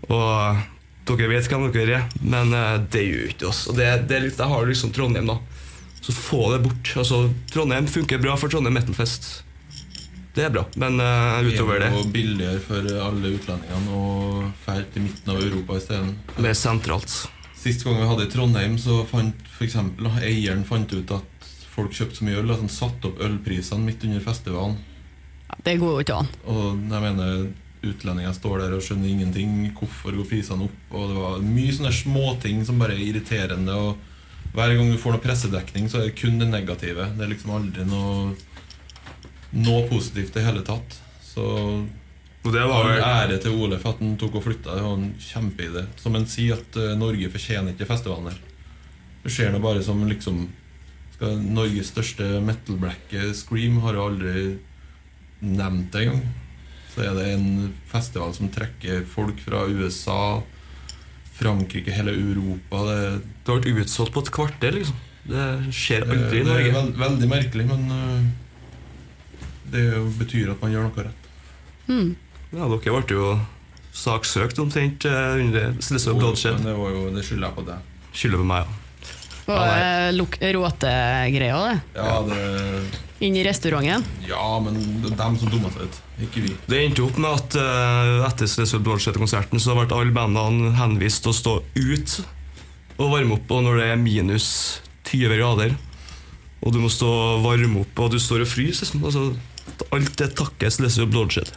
Og 0.07 0.61
dere 1.09 1.27
vet 1.29 1.49
hvem 1.51 1.67
dere 1.73 1.97
er, 1.99 2.05
men 2.23 2.53
eh, 2.55 2.77
det 2.93 3.03
gjør 3.03 3.33
ikke 3.33 3.49
oss. 3.49 3.65
Og 3.67 3.75
det, 3.75 3.89
det 4.09 4.21
det 4.37 4.47
har 4.47 4.65
liksom 4.69 4.93
Trondheim, 4.95 5.27
da. 5.27 5.37
Så 6.01 6.13
få 6.15 6.51
det 6.53 6.61
bort. 6.63 6.91
Altså, 7.01 7.25
Trondheim 7.51 7.87
funker 7.89 8.21
bra 8.21 8.35
for 8.37 8.47
Trondheim 8.47 8.75
Metalfest. 8.77 9.43
Det 10.35 10.43
er 10.43 10.51
bra, 10.51 10.65
men 10.75 10.99
uh, 10.99 11.39
utover 11.47 11.79
det 11.79 11.87
Det 11.87 11.95
er 11.95 12.01
jo 12.01 12.11
billigere 12.11 12.59
for 12.63 12.89
alle 13.05 13.31
utlendingene 13.37 13.95
å 13.95 14.07
dra 14.65 14.75
til 14.91 15.05
midten 15.05 15.31
av 15.31 15.39
Europa 15.41 15.77
isteden. 15.79 16.15
mer 16.43 16.57
sentralt. 16.59 17.13
Sist 17.55 17.85
gang 17.85 17.95
vi 18.01 18.09
hadde 18.09 18.25
i 18.27 18.31
Trondheim, 18.33 18.75
så 18.77 18.99
fant 19.09 19.47
for 19.55 19.65
eksempel, 19.65 20.09
eieren 20.21 20.65
fant 20.67 20.91
ut 20.91 21.11
at 21.15 21.47
folk 21.71 21.95
kjøpte 21.95 22.19
så 22.19 22.25
mye 22.27 22.41
øl 22.41 22.51
at 22.51 22.61
han 22.61 22.69
satte 22.71 23.09
opp 23.09 23.21
ølprisene 23.23 23.83
midt 23.87 24.03
under 24.07 24.19
festivalen. 24.23 24.75
Ja, 25.49 25.55
Det 25.63 25.77
går 25.81 25.93
jo 25.95 26.03
ikke 26.03 26.19
an. 26.19 26.29
Og 26.51 26.65
jeg 26.91 27.01
mener 27.07 27.47
utlendinger 27.85 28.33
står 28.35 28.59
der 28.63 28.75
og 28.75 28.83
skjønner 28.83 29.07
ingenting. 29.11 29.55
Hvorfor 29.77 30.15
går 30.17 30.27
prisene 30.29 30.67
opp? 30.67 30.77
Og 30.91 31.09
det 31.11 31.17
var 31.21 31.43
mye 31.45 31.73
sånne 31.75 31.93
småting 31.95 32.63
som 32.67 32.79
bare 32.81 32.95
er 32.97 33.03
irriterende. 33.07 33.75
Og 33.75 34.53
hver 34.55 34.75
gang 34.75 34.91
du 34.91 34.97
får 35.01 35.15
noe 35.15 35.23
pressedekning, 35.25 35.89
så 35.91 35.99
er 36.01 36.09
det 36.09 36.17
kun 36.19 36.39
det 36.41 36.47
negative. 36.51 37.09
Det 37.17 37.25
er 37.25 37.31
liksom 37.33 37.53
aldri 37.55 37.85
noe, 37.89 38.35
noe 39.55 39.85
positivt 39.89 40.35
i 40.37 40.43
hele 40.45 40.63
tatt. 40.67 40.97
Så 41.23 41.45
Og 42.45 42.51
det 42.53 42.65
var 42.69 42.85
vel 42.85 43.01
ære 43.01 43.39
til 43.41 43.55
Ole 43.57 43.79
for 43.81 43.95
at 43.95 44.03
han 44.03 44.17
tok 44.21 44.35
og 44.39 44.43
flytta. 44.45 44.75
Det 44.75 44.83
var 44.85 44.99
en 44.99 45.13
kjempeidé. 45.19 45.85
Som 45.97 46.15
en 46.15 46.27
sier 46.29 46.59
at 46.59 46.77
eh, 46.77 46.93
Norge 46.99 47.31
fortjener 47.33 47.73
ikke 47.73 47.87
festivalen 47.89 48.29
her. 48.29 48.39
Det 49.23 49.33
ser 49.33 49.49
nå 49.49 49.59
bare 49.63 49.81
som 49.81 50.03
liksom 50.05 50.43
skal, 51.15 51.39
Norges 51.41 51.89
største 51.93 52.39
metal 52.45 52.77
black 52.77 53.13
Scream 53.33 53.79
har 53.85 53.97
jo 53.97 54.03
aldri 54.09 54.43
nevnt 55.45 55.89
det 55.93 56.05
engang. 56.05 56.25
Så 56.93 57.03
er 57.03 57.15
det 57.17 57.25
en 57.33 57.73
festival 57.89 58.35
som 58.37 58.51
trekker 58.53 59.01
folk 59.09 59.41
fra 59.43 59.65
USA, 59.67 60.41
Frankrike, 61.35 61.91
hele 61.91 62.13
Europa. 62.15 62.85
Det, 62.87 62.99
Det 63.43 63.51
har 63.51 63.59
vært 63.59 63.83
utsolgt 63.83 64.13
på 64.15 64.23
et 64.23 64.31
kvarter, 64.31 64.77
liksom. 64.77 65.01
Det 65.25 65.45
skjer 65.73 66.05
aldri 66.05 66.39
i 66.39 66.43
det 66.45 66.45
er 66.45 66.51
Norge. 66.51 66.73
veld, 66.77 66.97
veldig 67.01 67.29
merkelig, 67.31 67.65
men 67.65 67.85
øh, 67.91 68.25
det 69.73 69.85
betyr 70.19 70.53
at 70.53 70.61
man 70.63 70.73
gjør 70.73 70.87
noe 70.87 71.05
rett. 71.07 71.29
Mm. 71.89 72.15
Ja, 72.55 72.69
dere 72.71 73.01
ble 73.01 73.17
jo 73.17 73.33
saksøkt 73.95 74.59
omtrent 74.59 75.05
eh, 75.07 75.37
under 75.43 75.75
Slesse 75.83 76.11
og 76.11 76.21
Bloodshed. 76.21 76.59
det, 76.65 76.75
var 76.75 76.91
jo, 76.91 77.07
det 77.15 77.23
skylder 77.25 77.47
jeg 77.47 77.57
på 77.57 77.65
deg. 77.69 77.93
Skylder 78.15 78.41
på 78.41 78.49
meg, 78.49 78.65
ja. 78.65 78.81
Og 79.45 79.59
ja, 79.61 80.53
råtegreia, 80.55 81.57
det? 81.61 81.73
Ja, 81.93 82.13
det, 82.25 83.01
Inn 83.23 83.35
i 83.37 83.43
restauranten? 83.45 84.03
ja, 84.27 84.47
men 84.59 84.79
det 85.03 85.11
er 85.11 85.19
dem 85.19 85.37
som 85.39 85.51
dummer 85.53 85.71
seg 85.71 85.85
ut, 85.85 85.99
ikke 86.25 86.41
vi. 86.47 86.53
Det 86.65 86.79
endte 86.81 87.05
opp 87.05 87.19
med 87.21 87.29
at 87.29 87.57
eh, 87.61 88.25
etter 88.25 88.49
Slesse 88.49 88.79
og 88.79 88.87
Bloodshed-konserten 88.87 89.61
så 89.61 89.77
ble 89.77 89.85
alle 89.85 90.15
bandene 90.15 90.73
henvist 90.79 91.23
til 91.23 91.31
å 91.31 91.37
stå 91.37 91.53
ut 91.61 92.15
og 92.95 93.11
varme 93.11 93.37
opp, 93.37 93.53
og 93.53 93.63
når 93.67 93.79
det 93.79 93.87
er 93.91 94.01
minus 94.01 94.47
20 95.11 95.37
grader, 95.37 95.75
og 96.65 96.73
du 96.73 96.81
må 96.81 96.89
stå 96.89 97.07
og 97.07 97.45
varme 97.45 97.83
opp, 97.83 98.01
og 98.01 98.15
du 98.15 98.19
står 98.21 98.43
og 98.43 98.49
fryser 98.49 98.87
liksom. 98.87 99.05
altså, 99.05 99.27
Alt 99.95 100.17
det 100.19 100.33
takkes 100.37 100.79
og 100.99 101.09
Bloodshed. 101.13 101.51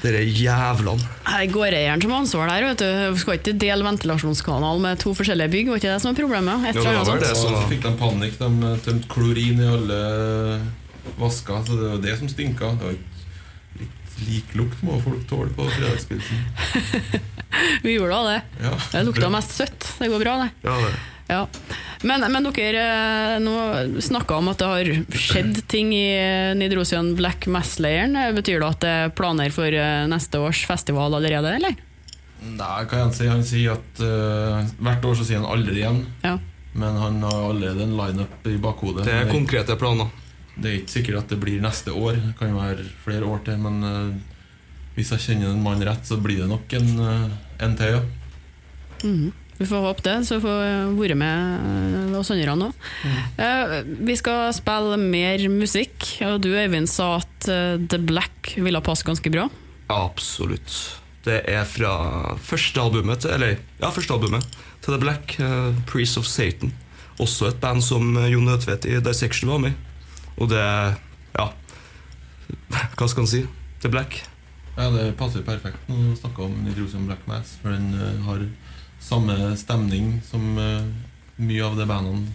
Dere 0.00 0.22
jævlene. 0.24 1.04
Her 1.28 1.42
er 1.44 1.50
gårdeieren 1.52 2.00
som 2.00 2.12
har 2.14 2.22
ansvar 2.22 2.48
der. 2.48 2.66
vet 2.70 2.80
du. 2.80 3.18
Skal 3.20 3.36
ikke 3.36 3.52
dele 3.60 3.84
ventilasjonskanal 3.84 4.80
med 4.80 5.00
to 5.02 5.12
forskjellige 5.16 5.52
bygg? 5.52 5.68
Var 5.68 5.80
ikke 5.82 5.92
det 5.92 6.00
som 6.00 6.14
er 6.14 6.20
problemet? 6.22 6.68
Et 6.70 6.78
Jo, 6.80 6.84
det 6.86 7.06
var 7.08 7.20
det. 7.20 7.34
som 7.36 7.58
fikk 7.68 7.82
de 7.84 7.92
panikk. 8.00 8.38
De 8.40 8.72
tømte 8.86 9.10
klorin 9.12 9.60
i 9.60 9.68
alle 9.68 10.00
vasker, 11.20 11.64
så 11.66 11.76
det 11.76 11.90
var 11.92 12.02
det 12.06 12.16
som 12.18 12.32
stinka. 12.32 12.72
Det 12.80 12.88
var 12.88 12.96
litt 13.80 14.00
lik 14.24 14.56
lukt 14.56 14.80
må 14.84 14.96
folk 15.04 15.22
tåle 15.28 15.52
på 15.56 15.68
fredagspilsen. 15.68 16.42
Vi 17.84 17.96
gjorde 17.98 18.16
da 18.16 18.22
det. 18.32 18.40
Ja. 18.64 18.74
Det 18.92 19.04
lukta 19.04 19.30
mest 19.32 19.56
søtt. 19.56 19.86
Det 19.98 20.08
går 20.12 20.24
bra, 20.24 20.36
det. 20.44 20.50
Ja, 20.64 20.76
det. 20.80 20.92
Ja. 21.30 21.44
Men, 22.06 22.24
men 22.32 22.48
dere 22.48 22.82
eh, 22.82 23.36
nå 23.44 24.00
snakka 24.00 24.38
om 24.40 24.48
at 24.52 24.62
det 24.62 24.68
har 24.70 24.90
skjedd 25.20 25.58
ting 25.68 25.92
i 25.92 26.06
eh, 26.16 26.52
Nidrosian 26.56 27.12
Black 27.18 27.44
Mass-leiren. 27.50 28.16
Betyr 28.36 28.62
det 28.62 28.70
at 28.70 28.80
det 28.84 28.92
er 29.02 29.12
planer 29.16 29.52
for 29.52 29.68
eh, 29.68 30.06
neste 30.08 30.40
års 30.40 30.62
festival 30.68 31.18
allerede, 31.18 31.52
eller? 31.58 31.76
Nei, 32.40 32.78
hva 32.88 33.02
han 33.02 33.12
sier? 33.12 33.34
Han 33.34 33.44
sier 33.44 33.74
at 33.76 34.00
uh, 34.00 34.62
hvert 34.80 35.04
år 35.04 35.18
så 35.18 35.26
sier 35.28 35.42
han 35.42 35.50
aldri 35.50 35.82
igjen. 35.82 36.00
Ja. 36.24 36.38
Men 36.72 36.96
han 36.96 37.18
har 37.26 37.50
allerede 37.50 37.84
en 37.84 37.96
lineup 37.98 38.46
i 38.48 38.56
bakhodet. 38.62 39.04
det 39.04 39.16
er 39.18 39.28
konkrete 39.28 39.76
planer. 39.76 40.08
Det 40.56 40.70
er 40.70 40.78
ikke 40.78 40.94
sikkert 40.94 41.18
at 41.20 41.34
det 41.34 41.40
blir 41.42 41.60
neste 41.60 41.92
år. 41.92 42.16
Det 42.16 42.32
kan 42.38 42.56
være 42.56 42.86
flere 43.04 43.28
år 43.28 43.44
til. 43.44 43.60
Men 43.60 43.84
uh, 43.84 44.40
hvis 44.96 45.12
jeg 45.12 45.26
kjenner 45.26 45.52
en 45.52 45.60
mann 45.64 45.84
rett, 45.84 46.08
så 46.08 46.16
blir 46.20 46.40
det 46.40 46.48
nok 46.48 46.72
en, 46.80 46.90
uh, 46.96 47.60
en 47.66 47.76
til, 47.76 47.98
ja. 47.98 48.02
Mhm. 49.04 49.36
Vi 49.60 49.66
får 49.68 49.82
håpe 49.84 50.02
det, 50.06 50.14
så 50.24 50.38
får 50.40 50.60
vi 50.96 51.02
være 51.02 51.16
med 51.20 52.14
oss 52.16 52.30
andre 52.32 52.54
nå. 52.56 52.70
Eh, 53.36 53.72
vi 54.08 54.14
skal 54.16 54.54
spille 54.56 54.96
mer 54.96 55.42
musikk, 55.52 56.06
og 56.24 56.38
du 56.40 56.48
Øyvind 56.54 56.88
sa 56.88 57.18
at 57.18 57.48
eh, 57.52 57.74
The 57.92 57.98
Black 58.00 58.54
ville 58.56 58.80
passe 58.80 59.04
ganske 59.04 59.28
bra. 59.34 59.50
Absolutt. 59.92 60.78
Det 61.26 61.42
er 61.52 61.66
fra 61.68 61.92
første 62.40 62.80
albumet 62.80 63.20
til, 63.20 63.34
Eller, 63.36 63.58
ja, 63.82 63.90
første 63.92 64.16
albumet 64.16 64.46
til 64.80 64.94
The 64.94 65.00
Black, 65.02 65.36
uh, 65.44 65.76
Priest 65.90 66.16
of 66.16 66.24
Satan. 66.24 66.72
Også 67.20 67.50
et 67.50 67.60
band 67.60 67.84
som 67.84 68.16
Jon 68.16 68.48
Nødtvedt 68.48 68.88
i 68.88 68.96
Dissection 69.04 69.52
var 69.52 69.60
med 69.60 69.74
i. 69.74 70.08
Og 70.40 70.48
det 70.48 70.64
Ja, 71.36 71.50
hva 72.96 73.10
skal 73.12 73.26
en 73.26 73.28
si? 73.28 73.42
The 73.84 73.92
Black. 73.92 74.22
Ja, 74.78 74.88
Det 74.88 75.10
passer 75.20 75.44
perfekt. 75.44 75.84
Nå 75.92 76.16
snakka 76.16 76.48
om 76.48 76.56
Nitrosion 76.64 77.04
Black 77.10 77.28
Mass, 77.28 77.58
for 77.60 77.76
den 77.76 77.92
har 78.24 78.48
samme 79.00 79.56
stemning 79.58 80.20
som 80.28 80.58
eh, 80.60 80.86
mye 81.40 81.66
av 81.66 81.76
de 81.78 81.86
bandene 81.88 82.26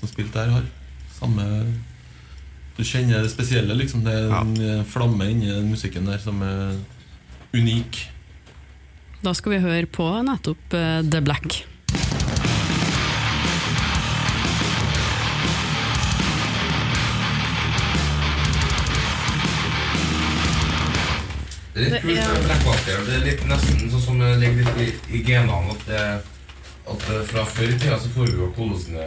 som 0.00 0.10
spilte 0.10 0.38
der, 0.38 0.54
har. 0.58 0.68
Samme 1.14 1.46
Du 2.76 2.80
kjenner 2.88 3.20
det 3.22 3.30
spesielle, 3.30 3.74
liksom. 3.76 4.00
Det 4.04 4.14
er 4.16 4.32
en 4.40 4.54
eh, 4.56 4.86
flamme 4.88 5.28
inni 5.30 5.50
den 5.50 5.70
musikken 5.70 6.08
der 6.08 6.18
som 6.22 6.40
er 6.42 6.78
unik. 7.52 8.00
Da 9.22 9.34
skal 9.36 9.54
vi 9.54 9.60
høre 9.62 9.86
på 9.86 10.08
nettopp 10.26 10.74
eh, 10.74 11.02
The 11.06 11.20
Black. 11.22 11.62
Det 21.82 22.02
er 22.02 22.06
litt 22.10 22.20
kult 22.22 22.36
med 22.36 22.44
Blackwater. 22.50 23.00
Det 23.08 23.16
er 23.20 23.24
litt 23.30 23.46
nesten 23.50 23.88
sånn 23.90 24.06
som 24.10 24.20
det 24.22 24.34
ligger 24.42 24.62
litt 24.62 24.84
i, 24.86 25.18
i 25.18 25.24
genene 25.26 25.72
at, 25.74 25.82
det, 25.88 26.04
at 26.92 27.02
fra 27.30 27.44
før 27.46 27.68
i 27.70 27.76
tida 27.78 27.96
så 28.02 28.08
får 28.10 28.26
vi 28.26 28.32
jo 28.40 28.46
kolosine- 28.56 29.04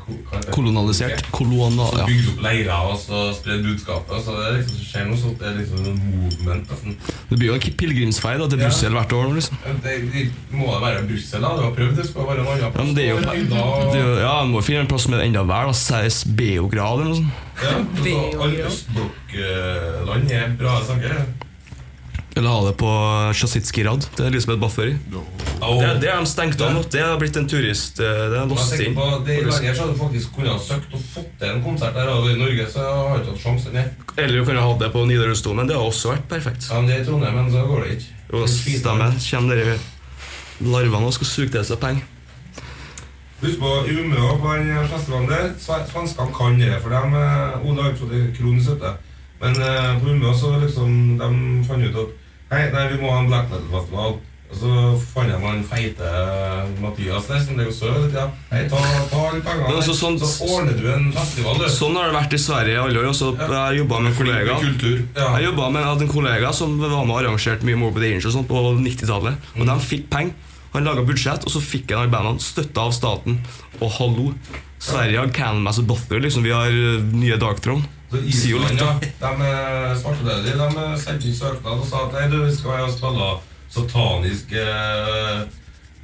ko- 0.00 0.14
hva 0.28 0.38
heter 0.38 0.46
det? 0.48 0.52
Kolonialisert. 0.54 1.26
Kolona, 1.34 1.86
ja. 1.98 2.06
bygd 2.08 2.28
opp 2.32 2.38
leirer 2.46 2.86
og 2.88 2.94
så 3.02 3.18
spredd 3.36 3.66
budskapet. 3.66 4.22
Så 4.24 4.36
det 4.38 4.44
er 4.48 4.54
liksom, 4.56 4.78
skjer 4.88 5.04
noe 5.10 5.18
sånt. 5.20 5.38
Det 5.42 5.48
er 5.50 5.58
liksom 5.58 5.90
en 5.90 5.98
movement. 6.22 6.70
Nesten. 6.72 6.96
Det 7.28 7.36
blir 7.38 7.50
jo 7.50 7.56
en 7.58 7.76
pilegrimsferd 7.82 8.44
til 8.48 8.58
Ja. 8.58 8.64
Brussel 8.70 8.96
hvert 8.96 9.12
år. 9.18 9.26
liksom. 9.36 9.58
Det, 9.84 9.96
det 10.14 10.24
må 10.56 10.70
da 10.72 10.78
være 10.86 11.02
Brussel, 11.10 11.44
da? 11.44 11.50
Du 11.58 11.62
har 11.66 11.74
prøvd? 11.76 11.96
Det 12.00 12.06
skal 12.08 12.30
være 12.30 12.40
en 12.40 12.48
annen 12.48 12.62
Ja, 12.64 12.86
det 12.96 13.04
er 13.04 13.10
jo, 13.10 13.18
plass. 13.18 13.92
det 13.92 14.00
er 14.00 14.08
jo 14.08 14.14
ja, 14.24 14.32
må 14.54 14.62
finne 14.64 14.80
en 14.86 14.90
plass 14.94 15.08
med 15.12 15.20
enda 15.26 15.44
vær. 15.52 15.72
Sies 15.76 16.22
Beograd 16.24 17.04
eller 17.04 17.12
noe 17.12 17.20
sånt. 17.20 17.44
Ja, 17.58 17.74
altså, 17.74 18.40
alle 18.46 18.64
østblokkland 18.70 20.30
er 20.32 20.48
bra 20.58 20.78
saker. 20.86 21.20
Eller 22.38 22.52
ha 22.54 22.58
det 22.68 22.74
på 22.78 22.88
Sjasitskij-rad 23.34 24.04
til 24.14 24.26
Elisabeth 24.28 24.60
Bathory. 24.62 24.92
Og, 25.60 25.80
Det, 25.82 25.88
det 26.04 26.10
har 26.12 26.20
de 26.22 26.28
stengt 26.30 26.60
av 26.62 26.70
nå. 26.76 26.82
Det 26.92 27.00
har 27.02 27.16
blitt 27.18 27.36
en 27.40 27.48
turist... 27.50 27.98
eh, 27.98 28.20
Det 28.30 28.38
er 28.38 28.46
låst 28.46 28.74
inn. 28.78 28.94
det 29.26 29.38
så 29.50 29.82
hadde 29.82 29.96
faktisk 29.98 30.36
kunnet 30.36 30.52
ha 30.54 30.58
søkt 30.62 30.94
og 30.94 31.02
fått 31.16 31.32
til 31.40 31.48
en 31.50 31.64
konsert 31.64 31.96
der. 31.98 32.12
Og 32.14 32.28
I 32.30 32.36
Norge 32.38 32.66
så 32.70 32.84
har 32.84 33.16
jeg 33.16 33.24
ikke 33.24 33.32
hatt 33.32 33.42
sjansen. 33.42 33.74
jeg. 33.74 33.90
Eller 34.16 34.38
du 34.38 34.44
kunne 34.46 34.62
hatt 34.68 34.78
det 34.84 34.92
på 34.94 35.02
Nidarosdomen, 35.10 35.56
men 35.64 35.72
det 35.72 35.76
har 35.80 35.88
også 35.90 36.12
vært 36.14 36.28
perfekt. 36.30 36.68
Ja, 36.70 36.78
men 36.78 36.86
det 36.92 36.96
er 36.98 37.02
i 37.02 37.08
Trondheim, 37.08 37.34
men 37.40 37.50
så 37.56 37.64
går 37.66 37.82
det 37.84 37.96
ikke. 37.96 38.14
Det 38.30 38.48
stemmer. 38.54 39.18
Kommer 39.30 39.58
dere 39.64 39.74
larvene 40.60 41.06
og 41.10 41.12
skal 41.18 41.26
suge 41.32 41.50
til 41.56 41.64
seg 41.72 41.82
penger. 41.82 42.06
Husk 43.42 43.58
på 43.62 43.68
Umeå 43.86 44.30
på 44.42 44.54
den 44.58 44.88
festivalen 44.90 45.28
der. 45.30 45.50
sve- 45.62 45.84
Svenskene 45.90 46.32
kan 46.38 46.58
det, 46.58 46.72
for 46.82 46.90
de 46.90 47.02
eh, 47.18 47.66
Ole 47.66 47.82
har 47.82 47.90
jo 47.92 47.98
trodd 48.00 48.14
det 48.14 48.22
er 48.24 48.32
kronestøtte. 48.38 48.94
Men 49.42 49.60
eh, 49.62 49.92
på 50.02 50.10
Umeå 50.14 50.32
så 50.34 50.54
liksom 50.62 50.96
de 51.20 51.28
fant 51.68 51.84
ut 51.86 52.00
at 52.02 52.17
Hei, 52.48 52.64
nei, 52.72 52.86
vi 52.94 52.98
må 53.02 53.10
ha 53.12 53.20
en 53.22 53.28
black 53.28 53.50
metal-festival. 53.52 54.18
Og 54.48 54.56
så 54.56 54.70
fant 55.10 55.28
jeg 55.28 55.40
han 55.42 55.58
feite 55.68 56.06
eh, 56.08 56.68
Mathias 56.80 57.26
der, 57.28 57.42
som 57.44 57.58
det 57.58 57.66
og 57.68 57.74
sov. 57.76 57.90
hele 57.92 58.06
tida. 58.08 58.22
Hei, 58.48 58.62
ta, 58.72 58.78
ta 59.10 59.18
alle 59.28 59.42
pengene, 59.44 59.74
altså, 59.76 59.92
sånn- 59.98 60.16
så 60.22 60.46
ordner 60.48 60.78
du 60.78 60.86
en 60.88 61.10
festival, 61.12 61.58
du. 61.60 61.66
Sånn 61.68 61.98
har 62.00 62.08
det 62.08 62.14
vært 62.16 62.36
i 62.38 62.40
Sverige 62.40 62.78
i 62.78 62.80
alle 62.80 63.02
år. 63.02 63.10
Også, 63.10 63.28
Ja. 63.36 63.48
jeg 63.68 63.82
jobba 63.82 64.00
med 64.00 64.12
en 64.12 64.16
kollega 64.22 64.56
Kultur. 64.62 65.02
Ja. 65.18 65.26
Jeg 65.36 65.50
jobbet 65.50 65.72
med 65.76 65.84
hadde 65.84 66.06
en 66.06 66.14
kollega 66.14 66.52
som 66.56 66.78
var 66.80 67.04
med 67.04 67.12
og 67.12 67.20
arrangerte 67.20 67.68
mye 67.68 67.76
Morbid 67.76 68.08
Angel 68.08 68.32
sånt 68.32 68.48
på 68.48 68.62
90-tallet. 68.80 69.36
Og 69.58 69.66
de 69.68 69.76
fikk 69.84 70.08
penger. 70.08 70.32
Han 70.72 70.84
laga 70.84 71.04
budsjett, 71.04 71.44
og 71.44 71.52
så 71.52 71.60
fikk 71.64 71.92
han 71.96 72.10
bandene 72.12 72.40
støtta 72.40 72.88
av 72.88 72.92
staten. 72.96 73.38
Og 73.82 73.90
hallo! 74.00 74.32
Sverige 74.80 75.18
har 75.18 75.28
Canmas 75.28 75.78
og 75.80 75.86
Bother. 75.88 76.20
Liksom, 76.20 76.42
vi 76.44 76.50
har 76.56 76.68
uh, 76.72 77.00
nye 77.12 77.36
Dark 77.36 77.60
Throne. 77.60 77.84
Så 78.10 78.16
Island, 78.24 78.80
ja, 78.80 78.94
de 79.20 79.30
eh, 79.44 80.44
de 80.44 80.52
eh, 80.80 80.96
sendte 80.96 81.28
inn 81.28 81.34
søknad 81.36 81.82
og 81.82 81.84
sa 81.84 82.06
at 82.06 82.14
nei, 82.16 82.28
du, 82.32 82.38
vi 82.46 82.54
skal 82.56 82.72
være 82.72 82.86
og 82.88 82.94
spille 82.94 83.26
satanisk 83.74 84.54
eh, 84.56 85.42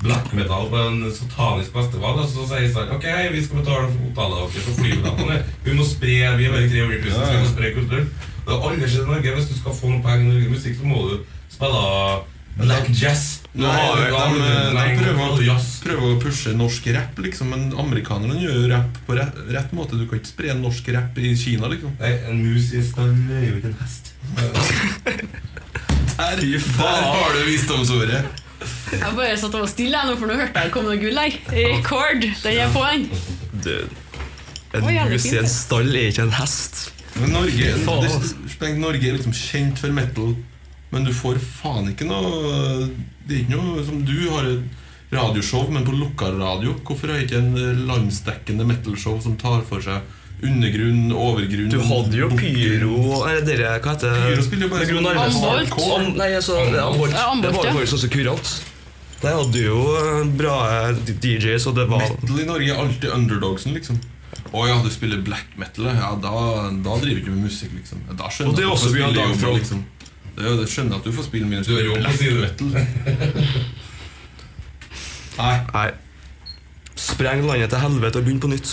black 0.04 0.34
metal 0.36 0.68
på 0.68 0.82
en 0.82 0.98
satanisk 1.08 1.72
festival. 1.72 2.20
Og 2.20 2.28
så 2.28 2.44
sier 2.50 2.66
Island 2.68 2.92
ok, 2.98 3.08
vi 3.32 3.44
skal 3.46 3.62
betale 3.62 3.88
for 3.88 4.04
hotellet 4.04 4.42
deres 4.42 4.68
og 4.68 4.78
flybillettene. 4.82 5.40
Vi 5.64 5.78
må 5.78 5.88
spre 5.88 6.18
vi 6.36 6.50
er 6.50 6.52
bare 6.52 6.68
300 6.68 7.00
000, 7.08 7.16
så 7.16 7.32
vi 7.32 7.40
må 7.40 7.50
spre 7.54 7.72
kulturen. 7.78 8.12
Det 8.44 8.52
har 8.52 8.68
aldri 8.68 8.90
skjedd 8.90 9.08
i 9.08 9.12
Norge. 9.14 9.34
Hvis 9.38 9.48
du 9.48 9.56
skal 9.62 9.80
få 9.80 9.94
noe 9.94 10.04
penger 10.04 10.42
i 10.42 10.52
musikk, 10.52 10.76
så 10.76 10.92
må 10.92 11.06
du 11.08 11.16
spille 11.56 11.84
black 12.58 12.88
jazz. 12.90 13.40
Nå 13.52 13.66
har 13.70 13.96
de, 13.96 14.02
de, 14.10 14.16
de 14.74 14.84
prøver, 14.98 15.20
å, 15.54 15.56
prøver 15.84 16.10
å 16.10 16.20
pushe 16.22 16.50
norsk 16.58 16.86
rapp, 16.96 17.18
liksom, 17.22 17.46
men 17.54 17.62
amerikanerne 17.78 18.40
gjør 18.42 18.56
jo 18.60 18.64
rapp 18.72 18.92
på 19.06 19.10
rett, 19.18 19.34
rett 19.54 19.70
måte. 19.76 19.98
Du 19.98 20.04
kan 20.10 20.18
ikke 20.18 20.32
spre 20.32 20.48
norsk 20.58 20.84
rapp 20.94 21.14
i 21.22 21.24
Kina, 21.38 21.66
liksom. 21.70 21.90
Nei, 22.00 22.12
en 22.30 22.36
mus 22.42 22.66
i 22.74 22.82
stall 22.86 23.12
er 23.30 23.44
jo 23.48 23.54
ikke 23.60 23.70
en 23.72 23.80
hest. 23.82 24.04
Der, 24.38 24.48
der 26.48 27.04
har 27.10 27.30
du 27.36 27.40
visdomsordet. 27.50 28.22
Jeg 28.94 29.12
bare 29.16 29.36
satt 29.38 29.54
og 29.54 29.60
var 29.64 29.70
stille 29.70 29.98
jeg 29.98 30.08
nå, 30.08 30.14
for 30.18 30.26
nå 30.30 30.34
hørte 30.38 30.60
jeg 30.62 30.70
det 30.70 30.74
kom 30.74 30.86
noe 30.88 30.98
gull 31.00 31.18
her. 31.20 31.32
Rekord! 31.52 32.20
Den 32.44 32.58
er 32.64 32.68
på 32.74 32.82
den. 32.90 33.02
Oi, 34.74 34.96
en 34.98 35.12
mus 35.12 35.26
i 35.30 35.38
en 35.38 35.48
stall 35.50 35.90
er 35.94 36.10
ikke 36.10 36.24
en 36.26 36.34
hest. 36.38 36.74
Men 37.20 37.30
Norge, 37.36 37.74
det. 37.78 38.70
Norge 38.82 39.06
er 39.06 39.14
liksom 39.14 39.34
kjent 39.36 39.78
for 39.78 39.94
metal, 39.94 40.32
men 40.94 41.06
du 41.06 41.12
får 41.14 41.40
faen 41.42 41.90
ikke 41.90 42.06
noe 42.08 42.88
Det 43.26 43.36
er 43.36 43.44
ikke 43.44 43.58
noe 43.58 43.84
som 43.86 44.02
du 44.06 44.16
har 44.30 44.48
et 44.48 44.82
radioshow, 45.14 45.68
men 45.70 45.84
på 45.86 45.94
lukka 45.94 46.32
radio. 46.34 46.74
Hvorfor 46.86 47.12
har 47.12 47.22
ikke 47.22 47.38
en 47.38 47.54
landsdekkende 47.88 48.66
metalshow 48.66 49.20
som 49.22 49.36
tar 49.38 49.62
for 49.68 49.84
seg 49.84 50.02
undergrunn, 50.44 51.12
overgrunn 51.14 51.70
Du 51.70 51.78
hadde 51.86 52.18
jo? 52.18 52.28
Pyro 52.34 53.20
Eller 53.28 53.44
dere, 53.46 53.76
hva 53.78 53.94
heter 53.94 54.10
det? 54.10 54.22
Pyro 54.32 54.46
spiller 54.48 54.66
jo 54.66 54.72
bare 54.74 54.88
sånn 54.88 55.50
Ambolt. 55.54 55.76
Am, 55.98 56.08
nei, 56.18 56.30
altså, 56.38 56.58
det 56.72 56.80
Ambolt. 56.82 57.14
Ambolt, 57.14 57.44
det 57.44 57.52
var 57.54 57.68
jo 57.68 57.76
faktisk 57.78 57.98
også 58.00 58.10
kurant. 58.16 58.54
De 59.24 59.32
hadde 59.32 59.62
jo 59.62 59.78
eh, 59.96 60.24
bra 60.36 60.56
eh, 60.90 61.14
DJs, 61.14 61.68
og 61.70 61.78
det 61.78 61.86
var 61.88 62.02
Metal 62.02 62.42
i 62.42 62.48
Norge 62.50 62.74
er 62.74 62.82
alltid 62.82 63.14
underdogsen, 63.14 63.78
liksom. 63.78 64.02
Å 64.54 64.66
ja, 64.68 64.76
du 64.84 64.90
spiller 64.92 65.22
black 65.24 65.54
metal, 65.58 65.88
ja, 65.88 66.12
da, 66.20 66.32
da 66.84 66.98
driver 67.02 67.16
du 67.16 67.22
ikke 67.22 67.32
med 67.32 67.46
musikk, 67.48 67.72
liksom. 67.78 68.02
Da 68.10 68.28
skjønner 68.28 68.52
Og 68.52 68.58
det 68.58 68.66
er 68.66 68.72
også 68.74 68.90
vi 68.94 69.02
har 69.02 69.14
Dark 69.16 69.40
liksom. 69.56 69.80
Det 70.34 70.42
er 70.44 70.48
jo, 70.50 70.64
skjønner 70.66 70.96
jeg 70.96 71.00
at 71.00 71.04
du 71.06 71.12
får 71.14 71.26
spille 71.28 71.46
minus. 71.46 71.66
Du 71.68 71.74
har 71.76 71.84
jobb 71.86 71.94
på 71.94 72.02
black 72.02 72.16
siden. 72.18 72.40
metal. 72.40 72.66
Nei, 75.38 75.54
Nei. 75.74 75.90
Spreng 77.04 77.42
landet 77.46 77.70
til 77.72 77.80
helvete 77.82 78.20
og 78.20 78.26
begynn 78.26 78.40
på 78.42 78.50
nytt. 78.52 78.70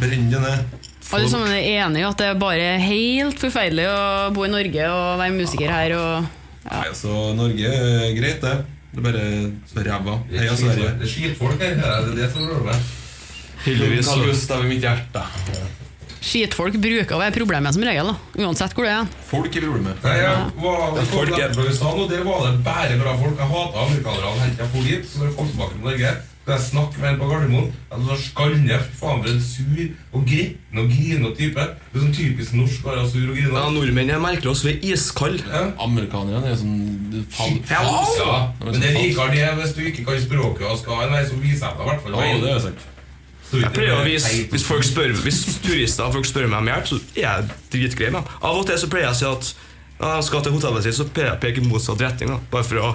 brenn 0.00 0.28
det 0.30 0.40
ned. 0.42 0.84
Alle 1.14 1.28
sammen 1.30 1.50
er 1.54 1.62
enige 1.86 2.02
i 2.02 2.06
at 2.06 2.18
det 2.18 2.26
er 2.26 2.38
bare 2.38 2.66
helt 2.82 3.38
forferdelig 3.42 3.86
å 3.90 3.98
bo 4.34 4.44
i 4.46 4.50
Norge 4.50 4.88
og 4.90 5.18
være 5.20 5.34
musiker 5.36 5.70
her. 5.70 5.94
Og 5.98 6.26
Nei, 6.66 6.82
altså, 6.88 7.12
Norge 7.38 7.70
er 7.70 8.14
greit, 8.18 8.42
det. 8.42 8.54
Det 8.90 9.02
er 9.02 9.06
bare 9.06 9.24
så 9.70 9.82
ræva. 9.86 10.14
Det 10.30 10.40
Heia 10.40 10.52
er 10.54 10.58
Sverige. 10.58 10.92
det 10.98 11.06
er 11.06 11.12
skitfolk 11.12 11.60
her. 11.62 11.74
Det 11.78 11.90
er 12.10 12.14
det 12.16 12.30
som 12.32 12.46
er 12.48 12.62
meg. 12.70 12.86
Heldigvis. 13.66 14.06
Carl 14.08 14.22
er 14.22 14.30
Gustav 14.32 14.64
i 14.64 14.70
mitt 14.70 14.82
hjerte. 14.86 15.22
Skitfolk 16.26 16.76
bruker 16.82 17.16
å 17.16 17.22
være 17.22 17.34
problemet 17.38 17.74
som 17.76 17.82
regel, 17.86 18.12
da. 18.12 18.44
uansett 18.44 18.74
hvor 18.76 18.84
det 18.88 18.92
er. 18.98 19.10
Folk 19.30 19.56
er 19.56 19.66
problemet. 19.66 20.02
Nei, 20.04 20.16
jeg 20.20 20.62
var 20.62 20.96
Ja, 20.96 21.04
folk 21.10 21.34
er- 21.38 21.50
i 21.50 21.66
USA 21.66 21.90
nå, 21.96 22.08
der 22.10 22.24
var 22.26 22.46
det 22.50 22.64
bare 22.64 22.96
bra 23.00 23.16
folk. 23.16 23.36
Jeg 23.38 23.48
hata 23.56 23.84
amerikanerne 23.86 24.40
helt 24.44 24.56
til 24.56 24.64
jeg 24.64 24.72
for 24.74 24.82
dit. 24.90 25.04
Så 25.06 25.18
når 25.22 25.26
jeg 25.30 25.36
kom 25.36 25.48
tilbake 25.52 25.72
til 25.76 25.84
Norge, 25.86 26.16
da 26.46 26.52
jeg 26.54 26.62
snakket 26.62 26.98
med 27.02 27.08
en 27.10 27.18
på 27.18 27.26
Gardermoen 27.26 27.72
Jeg 27.90 28.04
var 28.06 28.18
skallende 28.22 28.76
faen 29.00 29.22
for 29.22 29.30
en 29.32 29.40
sur 29.42 29.80
og 30.14 30.26
gretten 30.30 30.78
og 30.78 30.90
grinete 30.92 31.36
type. 31.40 31.64
Det 31.90 31.96
er 31.96 32.04
sånn 32.04 32.14
typisk 32.14 32.52
norsk 32.54 32.84
å 32.84 32.90
være 32.92 33.06
sur 33.10 33.30
og 33.30 33.36
Ja. 33.40 33.70
Nordmenn 33.70 34.10
er 34.14 34.20
merkelig 34.22 34.50
oss. 34.52 34.62
ved 34.62 34.84
iskald. 34.84 35.42
Ja. 35.46 35.64
Amerikanerne 35.82 36.46
er 36.52 36.54
sånn 36.54 37.24
fall, 37.30 37.58
Ja, 37.70 37.82
De 38.60 38.68
er 38.68 38.72
men 38.72 38.80
det 38.80 38.90
er 38.90 39.02
likere 39.02 39.30
det 39.34 39.54
hvis 39.58 39.74
du 39.74 39.82
ikke 39.90 40.04
kan 40.06 40.20
språket 40.20 40.70
og 40.70 40.78
skal 40.78 40.94
ha 40.94 41.02
en 41.06 41.12
vei 41.12 41.24
som 41.26 41.40
viser 41.40 41.66
deg 41.66 41.80
i 41.82 41.88
hvert 41.90 42.02
fall 42.02 42.12
Ja, 42.12 42.38
det 42.38 42.50
er 42.56 42.60
sant. 42.60 42.86
Jeg 43.54 43.70
pleier 43.76 43.94
å 43.94 44.02
vise. 44.06 44.32
Hvis 44.50 44.64
folk 44.66 44.82
spør 44.84 45.12
Hvis 45.22 45.38
turister 45.62 46.08
og 46.08 46.16
folk 46.18 46.26
spør 46.26 46.48
meg 46.50 46.58
om 46.64 46.70
hjelp, 46.72 46.88
så 46.90 46.98
er 47.14 47.22
jeg 47.22 47.48
dritgrei 47.72 48.10
med 48.10 48.22
dem. 48.24 48.36
Av 48.42 48.58
og 48.58 48.66
til 48.68 48.78
så 48.82 48.88
pleier 48.90 49.06
jeg 49.06 49.14
å 49.14 49.20
si 49.20 49.28
at 49.30 49.52
når 49.96 50.10
jeg 50.18 50.24
skal 50.28 50.42
til 50.44 50.52
hotellet 50.58 50.84
sitt, 50.84 50.96
så 50.98 51.06
pleier 51.08 51.30
jeg 51.30 51.38
å 51.38 51.42
peke 51.46 51.62
i 51.62 51.68
motsatt 51.70 52.02
retning. 52.04 52.32
Da, 52.34 52.40
bare 52.52 52.66
for 52.68 52.82
å 52.82 52.94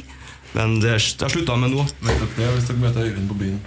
Men 0.56 0.80
det, 0.82 0.96
har 0.96 1.30
slutta 1.30 1.54
med 1.60 1.70
nå. 1.76 1.84
Det 2.02 2.48
hvis 2.56 2.64
dere 2.66 2.80
møter 2.82 3.04
Øyvind 3.06 3.28
på 3.30 3.36
byen? 3.38 3.60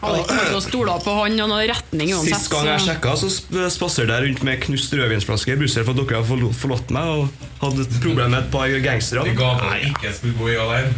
Hadde 0.00 0.20
ikke 0.22 0.44
noe 0.54 0.62
stoler 0.64 1.02
på 1.04 1.12
han 1.18 1.34
og 1.44 1.50
noen 1.50 1.66
retning 1.68 2.12
uansett. 2.14 2.38
Sist 2.38 2.52
gang 2.54 2.68
jeg 2.70 2.84
sjekka, 2.86 3.16
så 3.20 3.28
sp- 3.34 3.66
spaserte 3.74 4.14
jeg 4.14 4.28
rundt 4.30 4.44
med 4.46 4.62
knust 4.62 4.94
rødvinsflaske 4.96 5.52
i 5.52 5.58
Brussel 5.60 5.84
for 5.84 5.92
at 5.92 6.00
dere 6.08 6.22
har 6.22 6.54
forlatt 6.62 6.94
meg 6.94 7.10
og 7.18 7.42
hadde 7.64 7.84
et 7.84 7.98
problem 8.00 8.30
med 8.32 8.38
et 8.46 8.48
par 8.54 8.72
gangstere. 8.86 9.26
De 9.28 9.34
ga 9.36 9.50
på 9.60 9.74
ikke 9.90 10.14
skulle 10.16 10.38
gå 10.38 10.48
i 10.54 10.56
alene. 10.62 10.94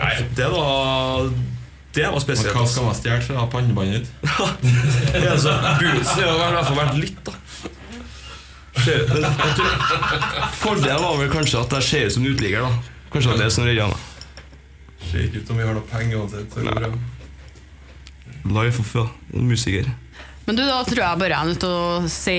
Ja, 0.00 0.08
det 0.40 0.48
var 0.56 1.28
Det 1.94 2.04
var 2.04 2.12
Men 2.12 2.20
spesielt. 2.20 2.54
Hva 2.54 2.60
altså. 2.60 2.74
skal 2.74 2.84
man 2.84 2.96
stjele 2.98 3.22
fra 3.24 3.46
pannebåndet 3.52 3.94
ditt? 4.00 4.08
Det 5.12 5.28
altså, 5.32 5.54
Bootsen 5.80 6.22
har 6.22 6.34
i 6.34 6.54
hvert 6.54 6.68
fall 6.68 6.80
vært 6.82 6.98
litt, 7.00 7.20
da. 7.26 7.32
Men 8.78 9.24
Fordelen 10.60 11.02
var 11.02 11.16
vel 11.18 11.30
kanskje 11.32 11.62
at 11.64 11.72
jeg 11.78 11.88
ser 11.88 12.06
ut 12.06 12.16
som 12.18 12.26
uteligger. 12.28 12.60
da 12.66 12.70
Kanskje 13.12 13.38
det 13.38 13.46
er 13.46 13.54
som 13.54 13.64
redder 13.66 13.88
meg. 13.90 14.04
Ser 15.08 15.24
ikke 15.24 15.40
ut 15.40 15.50
som 15.50 15.58
vi 15.58 15.64
har 15.64 15.74
noe 15.76 15.88
penger 15.88 16.20
uansett. 16.20 16.58
Life 18.48 18.84
of 18.84 18.94
ja, 18.94 19.06
en 19.34 19.48
musiker. 19.48 19.88
Men 20.48 20.56
du, 20.56 20.62
da 20.64 20.78
tror 20.88 21.02
jeg 21.02 21.20
bare 21.20 21.34
jeg 21.34 21.44
er 21.44 21.48
nødt 21.50 21.60
til 21.60 21.72
å 21.76 22.08
si, 22.08 22.36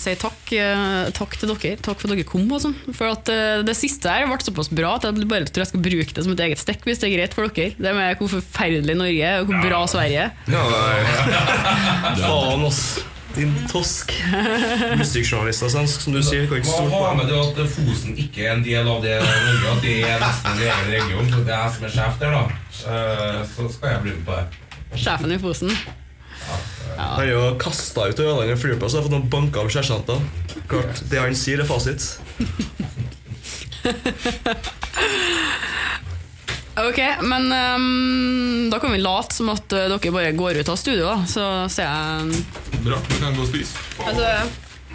si 0.00 0.14
takk, 0.18 0.40
eh, 0.58 1.10
takk 1.14 1.36
til 1.38 1.52
dere. 1.52 1.76
Takk 1.78 2.00
for 2.02 2.10
at 2.10 2.16
dere 2.18 2.26
kom. 2.26 2.48
Og 2.50 2.58
sånn. 2.64 2.74
For 2.90 3.12
at 3.14 3.30
eh, 3.30 3.60
det 3.62 3.76
siste 3.78 4.10
her 4.10 4.26
ble 4.26 4.38
såpass 4.42 4.66
bra 4.74 4.96
at 4.98 5.06
jeg 5.06 5.28
bare 5.30 5.46
tror 5.46 5.62
jeg 5.62 5.70
skal 5.70 5.84
bruke 5.84 6.16
det 6.16 6.24
som 6.26 6.34
et 6.34 6.42
eget 6.48 6.58
stikk, 6.58 6.82
hvis 6.88 6.98
det 6.98 7.06
er 7.12 7.14
greit 7.14 7.36
for 7.38 7.46
dere. 7.46 7.76
Det 7.78 7.94
med 7.94 8.18
hvor 8.18 8.32
forferdelig 8.34 8.98
Norge 8.98 9.30
er, 9.30 9.44
og 9.44 9.52
hvor 9.52 9.62
bra 9.62 9.84
Sverige 9.94 10.26
er. 10.26 10.34
Ja, 10.52 12.26
Faen, 12.26 12.66
ass. 12.66 12.82
Din 13.32 13.54
tosk. 13.70 14.10
Musikkjournalist 14.98 15.62
av 15.64 15.70
svensk, 15.72 16.02
som 16.04 16.12
du 16.12 16.20
sier. 16.26 16.44
Kan 16.50 16.58
ikke 16.60 16.68
stole 16.68 16.90
på 16.92 17.14
med 17.16 17.30
det 17.30 17.38
at 17.38 17.62
Fosen 17.78 18.18
ikke 18.20 18.44
er 18.44 18.52
en 18.58 18.66
del 18.66 18.90
av 18.90 19.00
det 19.06 19.14
Norge, 19.22 19.70
at 19.72 19.86
det 19.86 19.94
er 20.10 20.20
nesten 20.20 20.52
en 20.52 20.66
egen 20.66 20.92
region. 20.98 21.30
Så 21.32 21.40
det 21.46 21.54
er 21.54 21.62
jeg 21.62 21.78
som 21.78 21.86
er 21.88 21.94
sjef 21.96 22.20
der, 22.20 22.36
da. 22.36 22.44
Eh, 22.92 23.40
Så 23.54 23.70
skal 23.78 23.94
jeg 23.94 24.04
bli 24.08 24.16
med 24.18 24.24
på 24.28 24.36
det. 24.36 25.00
Sjefen 25.00 25.32
i 25.32 25.40
Fosen. 25.40 25.72
Han 26.98 27.22
er 27.24 27.30
jo 27.32 27.42
kasta 27.60 28.08
ut 28.08 28.20
av 28.20 28.26
Ørlandet 28.32 28.60
flyplass 28.62 28.94
og 28.94 29.00
har 29.02 29.06
fått 29.08 29.14
noen 29.16 29.30
banker 29.32 29.64
av 29.64 29.70
sersjanter. 29.72 30.18
Klart, 30.70 31.02
Det 31.10 31.18
han 31.20 31.34
sier, 31.36 31.62
er 31.62 31.68
fasit. 31.68 32.18
Ok, 36.72 36.98
men 37.28 37.52
um, 37.52 38.70
da 38.72 38.78
kan 38.80 38.92
vi 38.94 38.98
late 39.02 39.34
som 39.36 39.50
at 39.52 39.72
eh, 39.76 39.90
dere 39.92 40.12
bare 40.14 40.30
går 40.32 40.62
ut 40.62 40.70
av 40.72 40.78
studio, 40.80 41.04
da. 41.04 41.18
Så 41.28 41.44
ser 41.68 41.84
jeg 41.84 42.80
Bra, 42.86 42.96
vi 43.10 43.18
kan 43.20 43.36
gå 43.36 43.44
og 43.44 43.50
spise. 43.50 43.76
altså, 44.00 44.30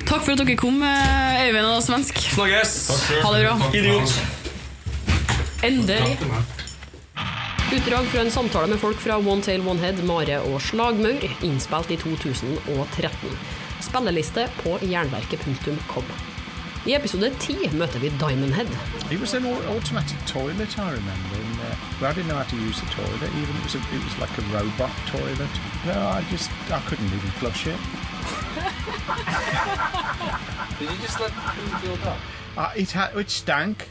Takk 0.08 0.24
for 0.26 0.34
at 0.34 0.42
dere 0.42 0.56
kom, 0.58 0.82
eh, 0.82 1.44
Øyvind 1.46 1.70
og 1.70 1.84
Svensk. 1.86 2.18
Snakkes! 2.34 2.74
Ha 3.22 3.30
det 3.36 3.44
bra. 3.46 3.70
Idiot. 3.78 4.18
Endelig. 5.70 6.18
Utdrag 7.74 8.06
fra 8.08 8.20
en 8.22 8.32
samtale 8.32 8.68
med 8.72 8.80
folk 8.80 9.00
fra 9.04 9.18
One 9.18 9.42
Tail 9.44 9.62
One 9.68 9.80
Head, 9.84 9.98
Mare 10.08 10.38
og 10.48 10.62
Slagmaur, 10.64 11.20
innspilt 11.44 11.90
i 11.92 11.98
2013. 12.00 13.34
Spilleliste 13.84 14.46
på 14.62 14.78
jernverket.com. 14.88 16.06
I 16.88 16.94
episode 16.96 17.28
10 17.44 17.68
møter 17.76 18.00
vi 18.00 18.08
Diamond 18.22 18.54
Head. 18.56 18.72
It 19.12 19.20
was 19.20 19.34
an 19.36 19.44
au- 19.46 19.64
automatic 19.76 20.16
toilet, 20.28 20.78
I 20.78 20.82
remember. 20.96 21.36
And, 21.44 21.60
uh, 21.68 22.08
I 22.10 22.14
didn't 22.14 22.28
know 22.32 22.38
how 22.40 22.48
to 22.48 22.56
use 22.56 22.80
the 22.80 22.88
toilet. 22.96 23.28
Even 23.42 23.56
it 23.60 23.64
was, 23.68 23.76
a, 23.76 23.80
it 23.92 24.00
was 24.08 24.16
like 24.24 24.32
a 24.40 24.44
robot 24.56 24.92
toilet. 25.12 25.52
No, 25.86 26.00
I 26.18 26.24
just 26.32 26.48
I 26.72 26.80
couldn't 26.88 27.12
even 27.18 27.32
flush 27.42 27.68
it. 27.68 27.76
Did 30.80 30.88
you 30.92 30.98
just 31.04 31.20
let 31.20 31.32
poo 31.36 31.68
build 31.84 32.00
up? 32.08 32.18
Uh, 32.58 32.72
it 32.78 32.92
had 32.92 33.12
it 33.20 33.30
stank. 33.30 33.90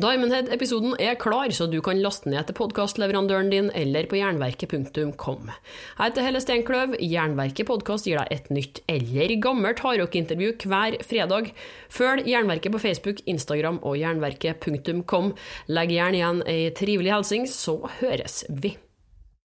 Diamond 0.00 0.32
Head-episoden 0.32 0.94
er 1.02 1.16
klar, 1.20 1.50
så 1.52 1.66
du 1.68 1.76
kan 1.84 1.98
laste 2.00 2.30
ned 2.30 2.46
til 2.48 2.56
podkastleverandøren 2.56 3.50
din 3.52 3.68
eller 3.76 4.06
på 4.08 4.16
jernverket.com. 4.16 5.50
Jeg 5.50 6.00
heter 6.00 6.24
Helle 6.24 6.40
Steinkløv. 6.40 6.94
Jernverket 7.04 7.68
podkast 7.68 8.08
gir 8.08 8.20
deg 8.20 8.32
et 8.32 8.48
nytt 8.54 8.80
eller 8.88 9.36
gammelt 9.44 9.82
hardrockintervju 9.84 10.54
hver 10.64 10.96
fredag. 11.04 11.52
Følg 11.92 12.30
Jernverket 12.30 12.72
på 12.72 12.80
Facebook, 12.80 13.20
Instagram 13.28 13.82
og 13.82 13.98
jernverket.com. 14.00 15.34
Legg 15.68 15.98
gjerne 15.98 16.22
igjen 16.22 16.46
ei 16.48 16.70
trivelig 16.76 17.18
hilsen, 17.18 17.50
så 17.50 17.82
høres 17.98 18.46
vi. 18.48 18.78